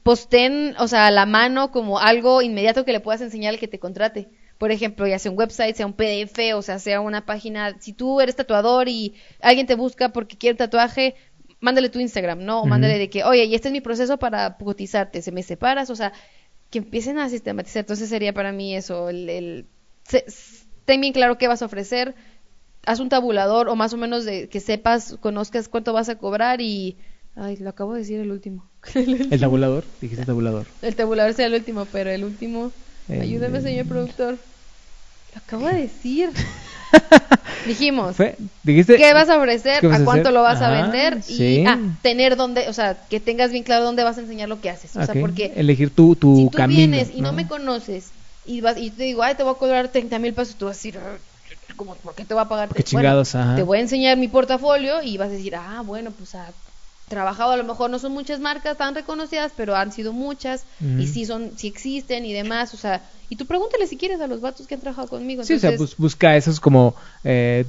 [0.01, 3.67] posten, o sea, a la mano como algo inmediato que le puedas enseñar al que
[3.67, 4.29] te contrate.
[4.57, 7.75] Por ejemplo, ya sea un website, sea un PDF, o sea, sea una página.
[7.79, 11.15] Si tú eres tatuador y alguien te busca porque quiere un tatuaje,
[11.63, 12.61] mándale tu Instagram, ¿no?
[12.61, 15.89] O mándale de que, oye, y este es mi proceso para cotizarte, se me separas,
[15.89, 16.11] o sea,
[16.69, 17.79] que empiecen a sistematizar.
[17.81, 19.65] Entonces sería para mí eso, el, el
[20.07, 20.25] se-
[20.85, 22.15] ten bien claro qué vas a ofrecer,
[22.85, 26.59] haz un tabulador o más o menos de que sepas, conozcas cuánto vas a cobrar
[26.61, 26.97] y...
[27.35, 28.69] Ay, lo acabo de decir el último.
[28.95, 30.67] El tabulador, dijiste tabulador.
[30.83, 32.71] el tabulador sea el último, pero el último...
[33.09, 34.33] El- Ayúdeme, señor productor.
[35.33, 36.29] Lo acabo de decir.
[37.63, 39.81] Dijimos, Fue- dijiste, ¿qué vas a ofrecer?
[39.81, 40.33] ¿Qué vas ¿A a cuánto hacer?
[40.33, 41.21] lo vas a vender?
[41.21, 41.59] sí.
[41.59, 44.61] Y ah, tener dónde, o sea, que tengas bien claro dónde vas a enseñar lo
[44.61, 44.97] que haces.
[44.97, 46.67] O sea, Ok, porque elegir tu, tu si tú camino.
[46.67, 47.33] vienes y no.
[47.33, 50.57] me conoces y vas y te digo, ay, te voy a cobrar 30 mil pesos,
[50.57, 51.21] tú vas a decir, "Ah,
[51.75, 52.69] ¿cómo, ¿por qué te voy a pagar?
[52.73, 53.55] Qué Bueno, chingados, ajá.
[53.55, 56.55] te voy a enseñar mi portafolio y vas a decir, ah, bueno, pues ha
[57.09, 60.63] trabajado, a lo mejor no son muchas marcas tan reconocidas, pero han sido muchas
[60.99, 64.27] y sí son, sí existen y demás, o sea, y tú pregúntale si quieres a
[64.27, 65.43] los vatos que han trabajado conmigo.
[65.43, 66.95] Sí, o sea, bus- busca esos como...
[67.23, 67.65] Eh,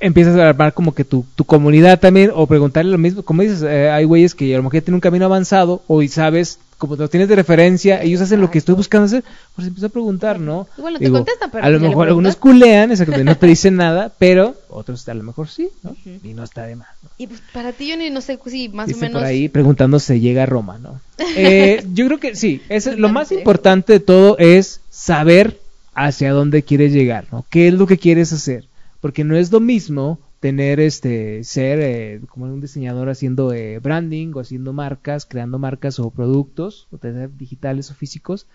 [0.00, 3.24] empiezas a armar como que tu, tu comunidad también o preguntarle lo mismo.
[3.24, 6.08] Como dices, eh, hay güeyes que a lo mejor tienen un camino avanzado o y
[6.08, 9.24] sabes, como lo tienes de referencia, ellos hacen lo que estoy buscando hacer,
[9.56, 10.68] pues empieza a preguntar, ¿no?
[10.98, 15.06] Te contestan, pero A lo mejor algunos culean, exactamente, no te dicen nada, pero otros
[15.08, 15.96] a lo mejor sí, ¿no?
[16.22, 16.88] Y no está de más.
[17.02, 17.10] ¿no?
[17.18, 19.20] Y pues para ti, Johnny, no sé si más Dice o menos...
[19.20, 21.00] por ahí preguntando si llega a Roma, ¿no?
[21.36, 25.58] Eh, yo creo que sí, eso, lo más importante de todo es saber
[25.94, 27.44] hacia dónde quieres llegar, ¿no?
[27.50, 28.66] ¿Qué es lo que quieres hacer?
[29.00, 34.32] Porque no es lo mismo tener este ser eh, como un diseñador haciendo eh, branding
[34.34, 38.46] o haciendo marcas, creando marcas o productos, o tener digitales o físicos,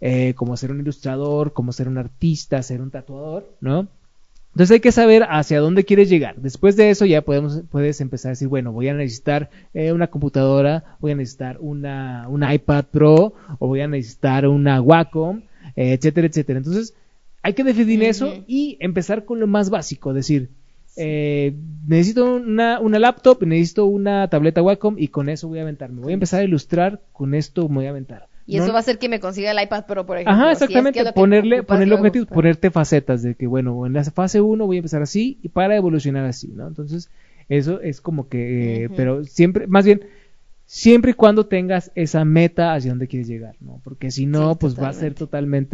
[0.00, 3.88] eh, como ser un ilustrador, como ser un artista, ser un tatuador, ¿no?
[4.52, 6.36] Entonces hay que saber hacia dónde quieres llegar.
[6.36, 10.08] Después de eso ya podemos, puedes empezar a decir, bueno, voy a necesitar eh, una
[10.08, 15.42] computadora, voy a necesitar una, un iPad Pro o voy a necesitar una Wacom,
[15.74, 16.58] eh, etcétera, etcétera.
[16.58, 16.94] Entonces
[17.40, 20.50] hay que definir eso y empezar con lo más básico, decir,
[20.96, 21.54] eh,
[21.86, 26.02] necesito una, una laptop, necesito una tableta Wacom y con eso voy a aventarme.
[26.02, 28.28] Voy a empezar a ilustrar, con esto me voy a aventar.
[28.44, 30.34] Y eso va a hacer que me consiga el iPad Pro, por ejemplo.
[30.34, 34.40] Ajá, si es que exactamente, ponerle, ponerle ponerte facetas de que, bueno, en la fase
[34.40, 36.66] 1 voy a empezar así y para evolucionar así, ¿no?
[36.66, 37.08] Entonces,
[37.48, 40.02] eso es como que, eh, pero siempre, más bien,
[40.74, 43.82] siempre y cuando tengas esa meta hacia donde quieres llegar, ¿no?
[43.84, 45.18] Porque si no, Sí, pues va a ser totalmente.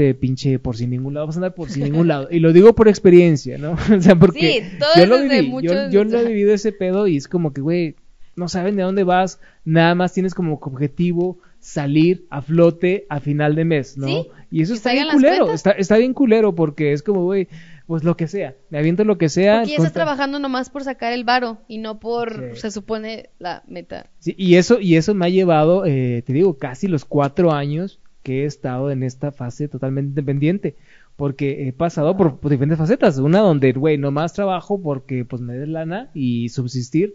[0.08, 2.26] totalmente pinche por sin ningún lado, vas a andar por sin ningún lado.
[2.32, 3.76] Y lo digo por experiencia, ¿no?
[3.96, 6.72] o sea, porque Sí, todo yo lo viví, yo, muchos- yo lo he vivido ese
[6.72, 7.94] pedo y es como que, güey,
[8.34, 13.54] no saben de dónde vas, nada más tienes como objetivo salir a flote a final
[13.54, 14.08] de mes, ¿no?
[14.08, 17.46] Sí, y eso está bien culero, está, está bien culero porque es como, güey,
[17.88, 19.60] pues lo que sea, me aviento lo que sea.
[19.60, 22.60] Porque ya estás trabajando nomás por sacar el varo y no por, Sí.
[22.60, 24.10] se supone, la meta.
[24.18, 27.98] Sí, y eso, y eso me ha llevado, eh, te digo, casi los cuatro años
[28.22, 30.76] que he estado en esta fase totalmente independiente.
[31.16, 33.16] Porque he pasado por, por diferentes facetas.
[33.18, 37.14] Una donde, güey, nomás trabajo porque pues me des lana y subsistir.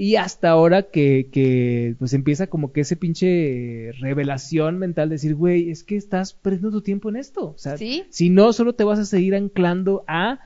[0.00, 5.34] Y hasta ahora que, que pues empieza como que ese pinche revelación mental de decir,
[5.34, 7.46] güey, es que estás perdiendo tu tiempo en esto.
[7.50, 8.04] O sea, Sí.
[8.08, 10.38] si no, solo te vas a seguir anclando a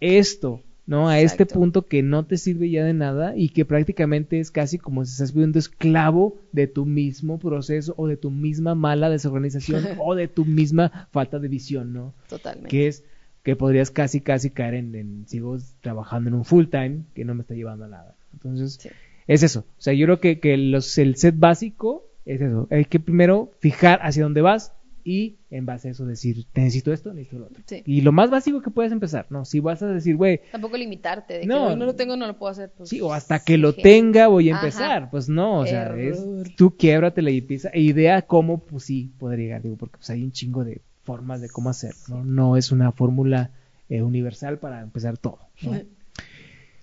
[0.00, 1.10] esto, ¿no?
[1.10, 4.78] A este punto que no te sirve ya de nada y que prácticamente es casi
[4.78, 9.84] como si estás viviendo esclavo de tu mismo proceso o de tu misma mala desorganización
[9.98, 12.14] o de tu misma falta de visión, ¿no?
[12.30, 12.68] Totalmente.
[12.70, 13.04] Que es
[13.42, 17.34] que podrías casi casi caer en, en sigo trabajando en un full time que no
[17.34, 18.15] me está llevando a nada.
[18.36, 18.88] Entonces, Sí.
[19.26, 19.60] es eso.
[19.60, 22.68] O sea, yo creo que, que los, el set básico es eso.
[22.70, 24.72] Hay que primero fijar hacia dónde vas
[25.04, 27.62] y en base a eso decir, necesito esto, necesito lo otro.
[27.66, 27.82] Sí.
[27.86, 29.44] Y lo más básico que puedes empezar, ¿no?
[29.44, 31.68] Si vas a decir, güey, Tampoco limitarte de que No.
[31.68, 32.72] "Ay, no lo tengo, no lo puedo hacer.
[32.76, 34.66] Pues, sí, o hasta que lo tenga voy a Ajá.
[34.66, 35.10] empezar.
[35.10, 36.20] Pues no, o sea, es,
[36.56, 37.68] tú quiébratela y empieza.
[37.70, 41.40] E idea cómo, pues sí, poder llegar, digo, porque pues hay un chingo de formas
[41.40, 42.24] de cómo hacerlo, ¿no?
[42.24, 43.52] No es una fórmula
[43.88, 45.38] eh, universal para empezar todo.
[45.62, 45.80] ¿no?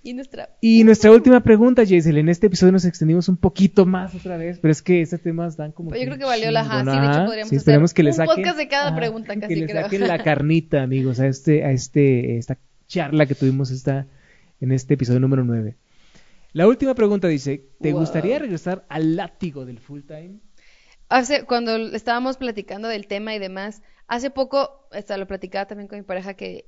[0.04, 0.50] Y nuestra...
[0.60, 2.18] Y nuestra última pregunta, Jaisel.
[2.18, 5.56] En este episodio nos extendimos un poquito más otra vez, pero es que estos temas
[5.56, 5.94] dan como.
[5.94, 6.80] Yo creo que valió la ajá.
[6.84, 9.34] Sí, de hecho podríamos sí, hacer que le un saquen, podcast de cada ajá, pregunta
[9.34, 9.82] casi, que le creo.
[9.82, 14.06] saquen la carnita, amigos, a este, a este, esta charla que tuvimos esta,
[14.60, 15.74] en este episodio número 9.
[16.52, 18.00] La última pregunta dice, ¿te Wow.
[18.00, 20.38] gustaría regresar al látigo del full time?
[21.08, 25.98] Hace, cuando estábamos platicando del tema y demás, hace poco, hasta lo platicaba también con
[25.98, 26.66] mi pareja que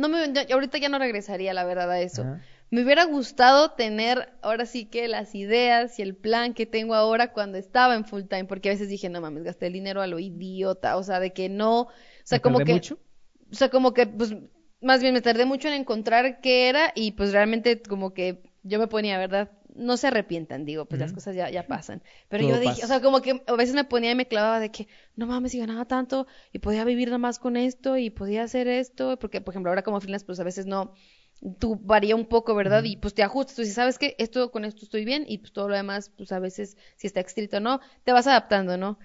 [0.00, 2.28] no me, yo- ahorita ya no regresaría, la verdad, a eso.
[2.70, 7.32] Me hubiera gustado tener ahora sí que las ideas y el plan que tengo ahora
[7.32, 10.06] cuando estaba en full time, porque a veces dije, no mames, gasté el dinero a
[10.06, 11.90] lo idiota, o sea, de que no, o
[12.24, 12.98] sea, ¿Me como tardé que, mucho?
[13.52, 14.34] o sea, como que, pues,
[14.80, 18.78] más bien me tardé mucho en encontrar qué era y pues realmente como que yo
[18.78, 19.50] me ponía, ¿verdad?
[19.80, 22.02] No se arrepientan, digo, pues las cosas ya, ya pasan.
[22.28, 22.84] Pero Todo yo dije, pasa.
[22.84, 25.52] o sea, como que a veces me ponía y me clavaba de que, no mames,
[25.52, 29.40] si ganaba tanto y podía vivir nada más con esto y podía hacer esto, porque,
[29.40, 30.92] por ejemplo, ahora como freelance, pues a veces no,
[31.58, 32.84] tú varía un poco, ¿verdad?
[32.84, 34.14] Y pues te ajustas, tú dices, ¿sabes qué?
[34.18, 37.20] Esto, con esto estoy bien y pues todo lo demás, pues a veces, si está
[37.20, 38.98] escrito o no, te vas adaptando, ¿no?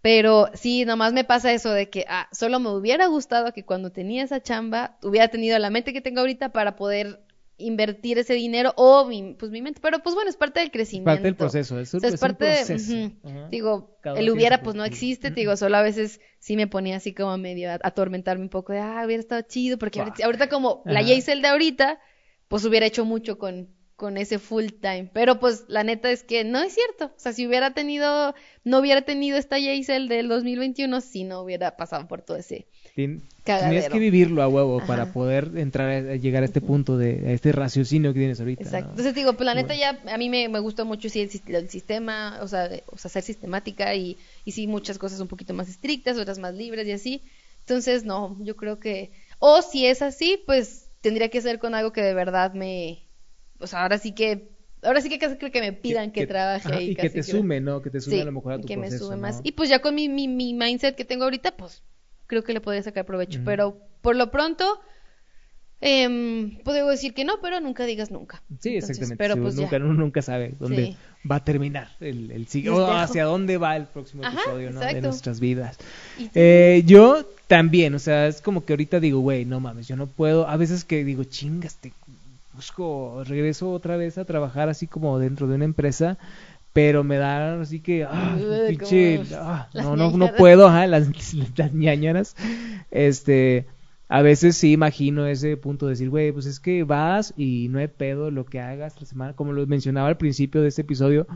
[0.00, 3.92] Pero sí, nomás me pasa eso de que, ah, solo me hubiera gustado que cuando
[3.92, 7.20] tenía esa chamba, hubiera tenido la mente que tengo ahorita para poder
[7.62, 9.80] invertir ese dinero o mi, pues mi mente.
[9.82, 11.10] Pero pues bueno, es parte del crecimiento.
[11.10, 12.92] Parte del proceso, es, O un- sea, es es un parte de, proceso.
[12.94, 13.12] ujú.
[13.28, 13.48] Ajá.
[13.50, 16.96] digo, Cada el hubiera pues no existe, te digo, solo a veces sí me ponía
[16.96, 20.48] así como medio a atormentarme un poco de, ah, hubiera estado chido, porque ahorita, ahorita
[20.48, 21.02] como la.
[21.02, 22.00] Jaisel de ahorita,
[22.48, 26.42] pues hubiera hecho mucho con, con ese full time, pero pues la neta es que
[26.44, 28.34] no es cierto, o sea, si hubiera tenido,
[28.64, 33.22] no hubiera tenido esta Jaisel del 2021, si no hubiera pasado por todo ese Tien-.
[33.44, 34.86] Tenías que vivirlo a huevo Ajá.
[34.86, 38.62] para poder entrar a, llegar a este punto de a este raciocinio que tienes ahorita.
[38.62, 38.86] Exacto.
[38.86, 38.90] ¿no?
[38.92, 39.98] Entonces digo, pues la neta Bueno.
[40.04, 42.98] ya a mí me, me gusta mucho sí el, sis- el sistema, o sea, o
[42.98, 46.86] sea, ser sistemática y, y sí muchas cosas un poquito más estrictas, otras más libres
[46.86, 47.22] y así.
[47.60, 51.92] Entonces, no, yo creo que, o si es así, pues tendría que ser con algo
[51.92, 53.02] que de verdad me,
[53.58, 54.50] o sea, ahora sí que,
[54.82, 56.90] ahora sí que casi creo que me pidan que, trabaje ajá, ahí.
[56.90, 57.38] y que te creo.
[57.38, 57.82] sume, ¿no?
[57.82, 59.16] Que te sume Sí, a lo mejor a y tu que me ¿no?
[59.16, 59.40] más.
[59.42, 61.82] Y pues ya con mi, mi, mi mindset que tengo ahorita, pues
[62.26, 63.40] creo que le podría sacar provecho.
[63.44, 64.80] Pero por lo pronto,
[66.64, 68.42] puedo decir que no, pero nunca digas nunca.
[68.60, 69.16] Sí, Entonces, exactamente.
[69.16, 70.96] Pero sí, pues nunca, uno nunca sabe dónde Sí.
[71.28, 74.80] va a terminar el, el siguiente, o hacia dónde va el próximo Ajá, episodio, ¿no?
[74.80, 75.78] De nuestras vidas.
[76.34, 80.06] Eh, yo también, o sea, es como que ahorita digo, güey, no mames, yo no
[80.06, 80.48] puedo.
[80.48, 81.92] A veces que digo, chingas, te
[82.54, 86.18] busco, regreso otra vez a trabajar así como dentro de una empresa,
[86.72, 88.36] pero me da así que, ah,
[88.68, 91.08] pinche, ah, no, no, no puedo, ajá, las,
[91.56, 92.34] las ñañaras.
[92.90, 93.66] Este,
[94.08, 97.78] a veces sí imagino ese punto de decir, güey, pues es que vas y no
[97.78, 101.26] hay pedo lo que hagas la semana, como lo mencionaba al principio de este episodio.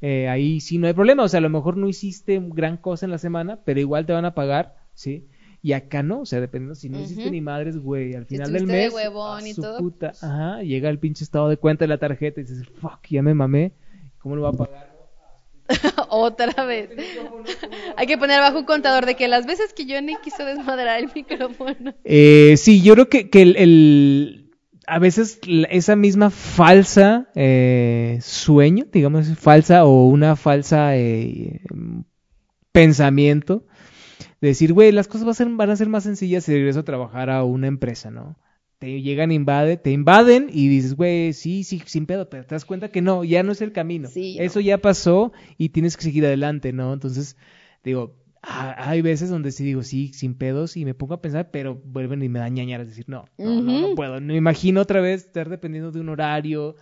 [0.00, 3.06] eh, ahí sí no hay problema, o sea, a lo mejor no hiciste gran cosa
[3.06, 5.26] en la semana, pero igual te van a pagar, ¿sí?
[5.62, 8.66] Y acá no, o sea, dependiendo, si no hiciste ni madres, güey, al final del
[8.66, 10.22] de mes, huevón a y su todo, puta, pues.
[10.22, 13.32] ajá, llega el pinche estado de cuenta de la tarjeta y dices, fuck, ya me
[13.32, 13.72] mamé,
[14.24, 14.94] ¿cómo lo va a pagar?
[16.08, 16.90] Otra vez.
[17.96, 21.10] Hay que poner abajo un contador de que las veces que Johnny quiso desmadrar el
[21.14, 21.94] micrófono.
[22.04, 24.40] Eh, sí, yo creo que, que el, el-
[24.86, 31.62] a veces esa misma falsa eh, sueño, digamos, falsa o una falsa eh,
[32.72, 33.64] pensamiento
[34.40, 36.80] de decir, güey, las cosas van a, ser, van a ser más sencillas si regreso
[36.80, 38.36] a trabajar a una empresa, ¿no?
[38.78, 42.64] Te llegan, invade, te invaden y dices, güey, sí, sí, sin pedo, pero te das
[42.64, 44.08] cuenta que no, ya no es el camino.
[44.08, 44.66] Sí, Eso no.
[44.66, 46.92] ya pasó y tienes que seguir adelante, ¿no?
[46.92, 47.36] Entonces,
[47.82, 51.80] digo, hay veces donde sí digo, sí, sin pedos y me pongo a pensar, pero
[51.84, 54.20] vuelven y me dan ñañaras, decir, no, no, no, no puedo.
[54.20, 56.76] No me imagino otra vez estar dependiendo de un horario,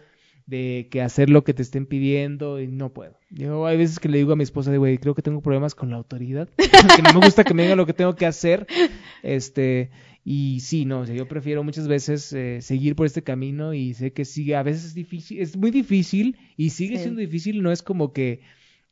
[0.47, 3.18] de que hacer lo que te estén pidiendo y no puedo.
[3.30, 5.74] Yo hay veces que le digo a mi esposa de, güey, creo que tengo problemas
[5.74, 6.49] con la autoridad,
[6.97, 8.66] que no me gusta que me digan lo que tengo que hacer,
[9.22, 9.90] este,
[10.24, 13.94] y sí, no, o sea, yo prefiero muchas veces eh, seguir por este camino y
[13.94, 17.02] sé que sí, a veces es difícil, es muy difícil y sigue Sí.
[17.02, 18.40] siendo difícil, no es como que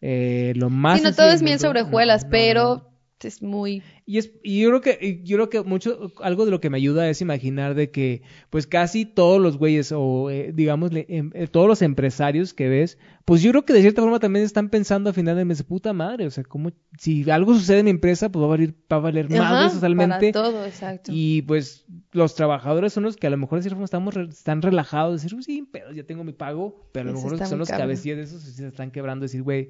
[0.00, 0.98] eh, lo más...
[0.98, 2.89] Sí, no todo es miel sobre hojuelas, no, pero.
[3.28, 3.82] Es muy...
[4.06, 6.76] Y, es, y yo creo que, yo creo que mucho, algo de lo que me
[6.78, 11.30] ayuda es imaginar de que, pues casi todos los güeyes, o eh, digamos, le- em-
[11.34, 14.68] eh, todos los empresarios que ves, pues yo creo que de cierta forma también están
[14.70, 17.90] pensando a final de mes, puta madre, o sea, como, si algo sucede en mi
[17.90, 20.32] empresa, pues va a valer, va a valer madres totalmente.
[20.32, 21.12] Para todo, exacto.
[21.14, 24.28] Y pues los trabajadores son los que a lo mejor de cierta forma estamos re-
[24.28, 27.58] están relajados, decir, "Uy, sí, pero ya tengo mi pago, pero a lo mejor son
[27.58, 29.68] los cabecillas de esos se están quebrando, decir, güey,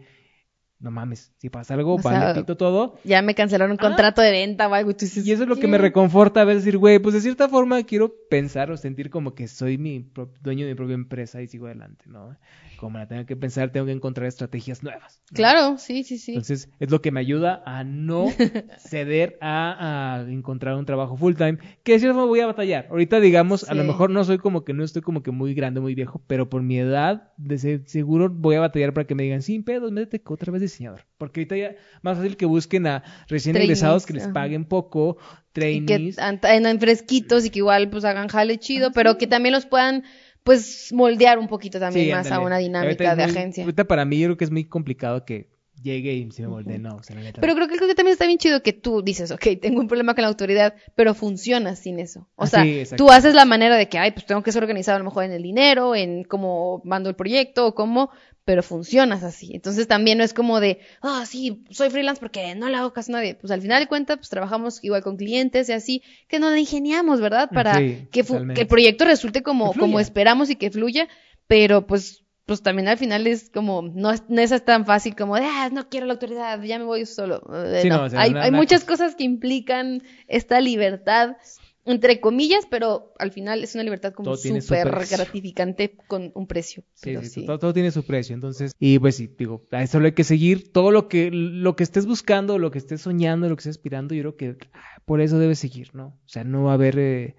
[0.81, 2.95] no mames, si pasa algo, O sea, vale pito todo.
[3.05, 3.87] Ya me cancelaron un Ah.
[3.89, 6.41] contrato de venta o algo y tú dices, Y eso es lo que me reconforta
[6.41, 9.77] a veces decir, güey, pues de cierta forma quiero pensar o sentir como que soy
[9.79, 10.11] mi
[10.43, 12.37] dueño de mi propia empresa y sigo adelante, ¿no?
[12.77, 15.21] Como la tengo que pensar, tengo que encontrar estrategias nuevas.
[15.31, 15.37] ¿no?
[15.37, 16.33] Claro, sí, sí, sí.
[16.33, 18.25] Entonces, es lo que me ayuda a no
[18.79, 22.87] ceder a, a encontrar un trabajo full time, que de cierta forma voy a batallar.
[22.91, 25.81] Ahorita, digamos, a lo mejor no soy como que no estoy como que muy grande,
[25.81, 29.25] muy viejo, pero por mi edad, de se- seguro voy a batallar para que me
[29.25, 31.07] digan, sin pedos, métete otra vez diseñador.
[31.19, 34.33] Porque ahorita ya más fácil que busquen a recién Trainees, egresados que les ajá.
[34.33, 36.17] paguen poco, y trainees.
[36.17, 39.67] que an- andan fresquitos y que igual pues hagan jale chido, pero que también los
[39.67, 40.05] puedan
[40.43, 43.65] pues moldear un poquito también Sí, más a una dinámica de muy- agencia.
[43.65, 45.51] Ahorita para mí yo creo que es muy complicado que
[45.83, 47.41] llegue y se me moldee, no, o sea, la neta.
[47.41, 49.89] Pero creo que, creo que también está bien chido que tú dices, ok, tengo un
[49.89, 52.29] problema con la autoridad, pero funcionas sin eso.
[52.37, 54.63] O Ah, sea, sí, tú haces la manera de que, ay, pues tengo que ser
[54.63, 58.11] organizado a lo mejor en el dinero, en cómo mando el proyecto o cómo,
[58.45, 59.53] pero funcionas así.
[59.55, 63.13] Entonces también no es como de, ah, sí, soy freelance porque no le hago caso
[63.13, 63.35] a nadie.
[63.35, 66.59] Pues al final de cuentas, pues trabajamos igual con clientes y así, que nos la
[66.59, 67.51] ingeniamos, ¿verdad?
[67.53, 68.21] Para Sí, que,
[68.57, 71.09] el proyecto resulte como, como esperamos y que fluya,
[71.47, 75.37] pero pues pues también al final es como, no es, no es tan fácil como
[75.37, 77.41] de, ah, no quiero la autoridad, ya me voy solo.
[77.55, 81.37] Eh, Sí, no, no, o sea, hay, hay muchas cosa- cosas que implican esta libertad,
[81.85, 86.83] entre comillas, pero al final es una libertad como súper gratificante con un precio.
[86.95, 87.47] Sí, pero sí, sí.
[87.47, 90.25] Todo, todo tiene su precio, entonces, y pues sí, digo, a eso lo hay que
[90.25, 93.77] seguir, todo lo que, lo que estés buscando, lo que estés soñando, lo que estés
[93.77, 96.19] aspirando, yo creo que ah, por eso debes seguir, ¿no?
[96.25, 97.35] O sea, no va a haber, eh,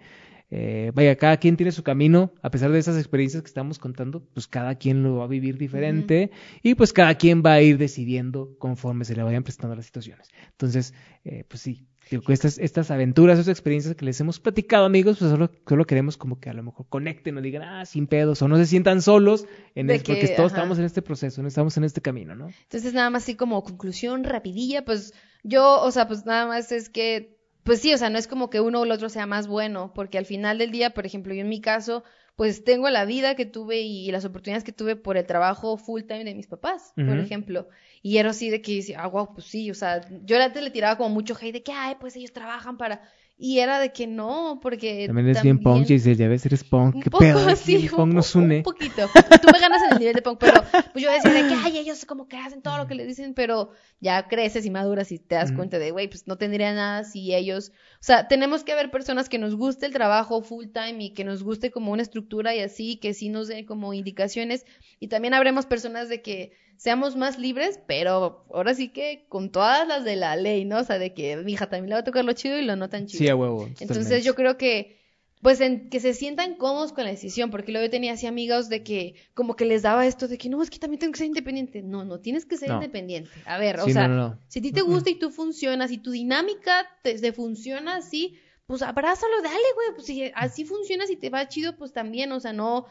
[0.49, 4.25] eh, vaya, cada quien tiene su camino, a pesar de esas experiencias que estamos contando,
[4.33, 6.31] pues cada quien lo va a vivir diferente
[6.61, 10.27] y pues cada quien va a ir decidiendo conforme se le vayan prestando las situaciones.
[10.51, 11.85] Entonces, eh, pues sí,
[12.27, 16.39] estas, estas aventuras, estas experiencias que les hemos platicado, amigos, pues solo, solo queremos como
[16.39, 19.45] que a lo mejor conecten o digan, ah, sin pedos, o no se sientan solos,
[19.75, 20.61] en es- porque que, todos ajá.
[20.61, 22.49] estamos en este proceso, no estamos en este camino, ¿no?
[22.63, 26.89] Entonces, nada más así como conclusión rapidilla, pues yo, o sea, pues nada más es
[26.89, 29.47] que, pues sí, o sea, no es como que uno o el otro sea más
[29.47, 32.03] bueno, porque al final del día, por ejemplo, yo en mi caso,
[32.35, 36.01] pues tengo la vida que tuve y las oportunidades que tuve por el trabajo full
[36.03, 37.67] time de mis papás, por ejemplo.
[38.01, 40.97] Y era así de que ah, wow, pues sí, o sea, yo antes le tiraba
[40.97, 43.01] como mucho hate de que, ay, pues ellos trabajan para...
[43.43, 46.93] Y era de que no, porque También es bien punk, Giselle, ya ves, eres punk,
[46.93, 48.57] un qué poco pedo, el punk nos un, une.
[48.57, 49.09] un poquito.
[49.41, 50.61] Tú me ganas en el nivel de punk, pero
[50.93, 53.33] pues yo decía de que, ay, ellos como que hacen todo lo que les dicen,
[53.33, 57.03] pero ya creces y maduras y te das cuenta de, güey, pues no tendría nada
[57.03, 61.03] si ellos, o sea, tenemos que haber personas que nos guste el trabajo full time
[61.03, 64.67] y que nos guste como una estructura y así, que sí nos den como indicaciones
[64.99, 66.51] y también habremos personas de que
[66.81, 70.79] seamos más libres, pero ahora sí que con todas las de la ley, ¿no?
[70.79, 72.89] O sea, de que, mija, también le va a tocar lo chido y lo no
[72.89, 73.19] tan chido.
[73.19, 73.67] Sí, a huevo.
[73.67, 74.21] Entonces totalmente.
[74.23, 74.99] yo creo que,
[75.43, 78.67] pues, en, que se sientan cómodos con la decisión, porque luego yo tenía así amigos
[78.67, 81.19] de que, como que les daba esto de que, no, es que también tengo que
[81.19, 81.83] ser independiente.
[81.83, 82.75] No, no, tienes que ser No.
[82.77, 83.29] independiente.
[83.45, 84.39] A ver, o sea, no, no, no.
[84.47, 88.39] si a ti te gusta y tú funcionas y tu dinámica te, te funciona así,
[88.65, 92.39] pues abrázalo, dale, güey, pues si así funcionas y te va chido, pues también, o
[92.39, 92.87] sea, no,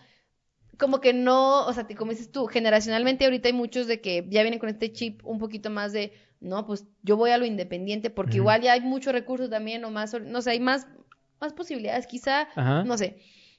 [0.80, 4.42] como que no, o sea, como dices tú, generacionalmente ahorita hay muchos de que ya
[4.42, 8.10] vienen con este chip un poquito más de, no, pues yo voy a lo independiente,
[8.10, 10.88] porque igual ya hay muchos recursos también, o más, no sé, hay más,
[11.40, 12.82] más posibilidades, quizá, Ajá.
[12.82, 13.18] no sé.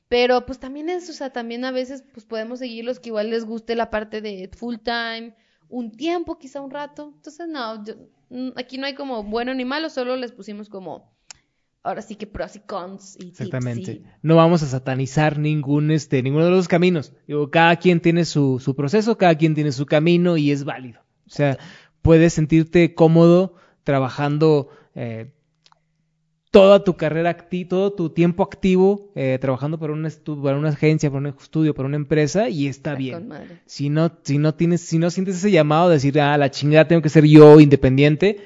[0.09, 3.30] Pero pues también es, o sea, también a veces pues podemos seguir los que igual
[3.30, 5.34] les guste la parte de full time,
[5.69, 7.13] un tiempo, quizá un rato.
[7.15, 7.93] Entonces, no, yo-
[8.30, 11.13] mm, aquí no hay como bueno ni malo, solo les pusimos como,
[11.84, 14.02] ahora sí que pros y cons y tips Exactamente.
[14.22, 17.14] No vamos a satanizar ningún, este, ninguno de los caminos.
[17.28, 21.02] Digo, cada quien tiene su, su proceso, cada quien tiene su camino y es válido.
[21.26, 21.58] O sea,
[22.02, 25.32] puedes sentirte cómodo trabajando eh,
[26.52, 30.10] toda tu carrera activa, todo tu tiempo activo, eh, trabajando para una,
[30.44, 33.14] para una agencia, para un estudio, para una empresa y está Está bien.
[33.14, 33.62] con madre.
[33.66, 36.88] Si no, si no tienes, si no sientes ese llamado de decir, ah, la chingada
[36.88, 38.42] tengo que ser yo independiente,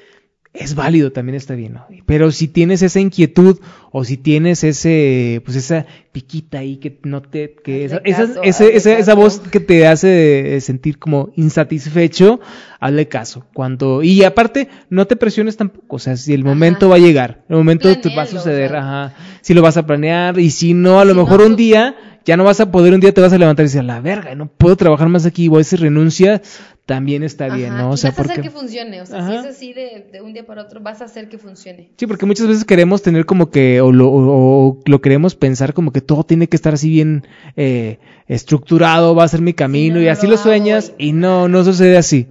[0.58, 1.86] es válido, también está bien, ¿no?
[2.06, 3.58] Pero si tienes esa inquietud
[3.92, 8.98] o si tienes ese, pues esa piquita ahí que no te, que esa, esa, esa,
[8.98, 12.40] esa voz que te hace sentir como insatisfecho,
[12.80, 13.46] hazle caso.
[13.54, 16.90] Cuando, y aparte, no te presiones tampoco, o sea, si el momento Ajá.
[16.90, 19.04] va a llegar, el momento te va a suceder, o sea.
[19.04, 21.56] ajá, si lo vas a planear y si no, a lo Si no, mejor un
[21.56, 21.96] día
[22.26, 24.34] ya no vas a poder, un día te vas a levantar y decir, la verga,
[24.34, 26.42] no puedo trabajar más aquí, voy a decir renuncia,
[26.84, 27.90] también está bien, ¿no?
[27.90, 29.30] O sea, vas a hacer que funcione, o sea, Ajá.
[29.30, 31.90] si es así de, de un día para otro, vas a hacer que funcione.
[31.96, 35.72] Sí, porque muchas veces queremos tener como que, o lo, o- o lo queremos pensar
[35.72, 37.98] como que todo tiene que estar así bien eh,
[38.28, 41.64] estructurado, va a ser mi camino no, y así lo sueñas y- y no, no
[41.64, 42.26] sucede así.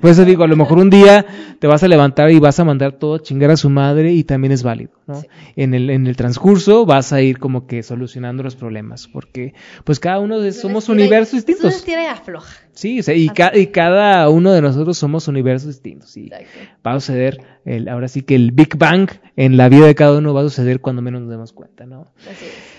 [0.00, 1.24] Por eso digo, a lo mejor un día
[1.58, 4.24] te vas a levantar y vas a mandar todo a chingar a su madre y
[4.24, 5.22] también es válido, ¿no?
[5.56, 10.00] En el, en el transcurso vas a ir como que solucionando los problemas, porque pues
[10.00, 11.86] cada uno de, somos universos distintos.
[11.86, 12.54] y afloja.
[12.72, 16.16] Sí, o sea, y, ca- y cada uno de nosotros somos universos distintos.
[16.16, 16.46] Y Exacto.
[16.86, 20.18] va a suceder, el, ahora sí que el Big Bang en la vida de cada
[20.18, 22.12] uno va a suceder cuando menos nos demos cuenta, ¿no?
[22.30, 22.78] Así es.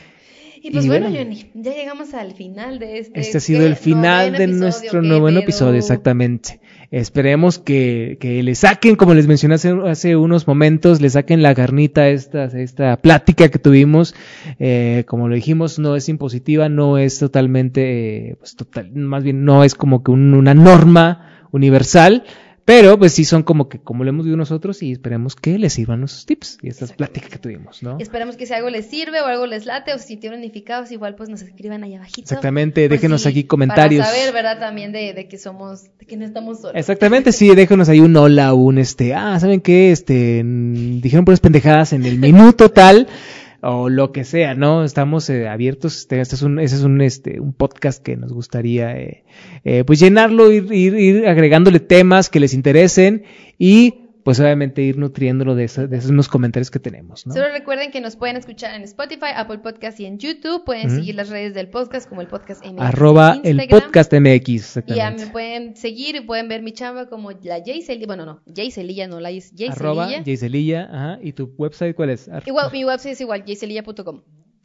[0.62, 1.24] Y pues Y bueno, bueno.
[1.24, 3.20] Johnny, ya llegamos al final de este.
[3.20, 5.44] Este ha sido el final de episodio, nuestro ¿qué noveno pedo?
[5.44, 6.60] episodio, exactamente.
[6.92, 11.54] Esperemos que, que le saquen, como les mencioné hace, hace unos momentos, le saquen la
[11.54, 14.16] carnita a esta, a esta plática que tuvimos.
[14.60, 19.46] Eh, como lo dijimos, no es impositiva, no es totalmente, eh, pues total, más bien
[19.46, 22.24] no es como que un- una norma universal.
[22.70, 25.74] Pero pues sí son como que, como lo hemos visto nosotros, y esperemos que les
[25.74, 27.98] sirvan nuestros tips y estas pláticas que tuvimos, ¿no?
[27.98, 31.16] Esperamos que si algo les sirve o algo les late o si sintieron unificados, igual
[31.16, 32.22] pues nos escriban ahí abajito.
[32.22, 34.06] Exactamente, Por déjenos aquí comentarios.
[34.06, 34.60] Para saber, ¿verdad?
[34.60, 36.76] También de, de que somos, de que no estamos solos.
[36.76, 39.92] Exactamente, sí, déjenos ahí un hola, un este, ah, ¿saben qué?
[39.92, 43.08] Este, dijeron puras pendejadas en el minuto tal,
[43.62, 44.84] o lo que sea, ¿no?
[44.84, 48.34] Estamos eh, abiertos, este, este es un, ese es un, este, un podcast que nos
[48.34, 49.24] gustaría, eh,
[49.64, 53.24] eh, pues llenarlo, ir, ir, ir agregándole temas que les interesen
[53.58, 57.34] y, pues obviamente ir nutriéndolo de, esos comentarios que tenemos, ¿no?
[57.34, 60.64] Solo recuerden que nos pueden escuchar en Spotify, Apple Podcast y en YouTube.
[60.66, 62.82] Pueden seguir las redes del podcast como el podcast MX.
[62.82, 67.32] Arroba el podcast MX, Y ya me pueden seguir y pueden ver mi chamba como
[67.32, 68.08] la Jaycelilla.
[68.08, 69.72] Bueno, no, Jaycelilla, no la Jaycelilla.
[69.72, 72.28] Arroba Jaycelilla, ajá, y tu website, ¿cuál es?
[72.28, 74.22] Ar- Igual, mi website es igual, jaycelilla.com.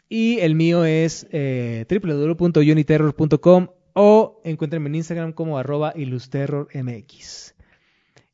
[0.08, 7.53] Y el mío es eh, www.uniterror.com o encuéntrenme en Instagram como arroba ilusterrormx.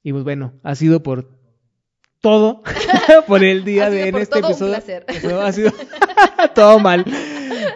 [0.03, 1.29] Y pues bueno, ha sido por
[2.21, 2.63] todo
[3.27, 4.73] por el día Ha de sido en por este todo un episodio.
[4.75, 5.05] placer.
[5.09, 5.73] Eso ha sido
[6.55, 7.05] todo mal.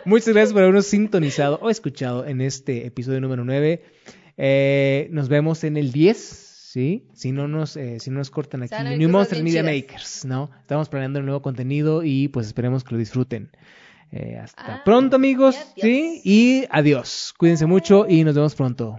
[0.05, 3.83] Muchas gracias por habernos sintonizado o escuchado en este episodio número 9.
[4.37, 7.09] Eh, nos vemos en el 10, ¿sí?
[7.15, 8.75] Si no nos, eh, si no nos cortan aquí.
[8.75, 9.65] New bien Media chidas.
[9.65, 10.51] Makers, ¿no?
[10.61, 13.51] Estamos planeando un nuevo contenido y pues esperemos que lo disfruten.
[14.13, 15.57] Eh, hasta Ah, pronto amigos.
[15.77, 16.21] ¿sí?
[16.25, 17.35] Y adiós.
[17.39, 18.99] Cuídense mucho y nos vemos pronto.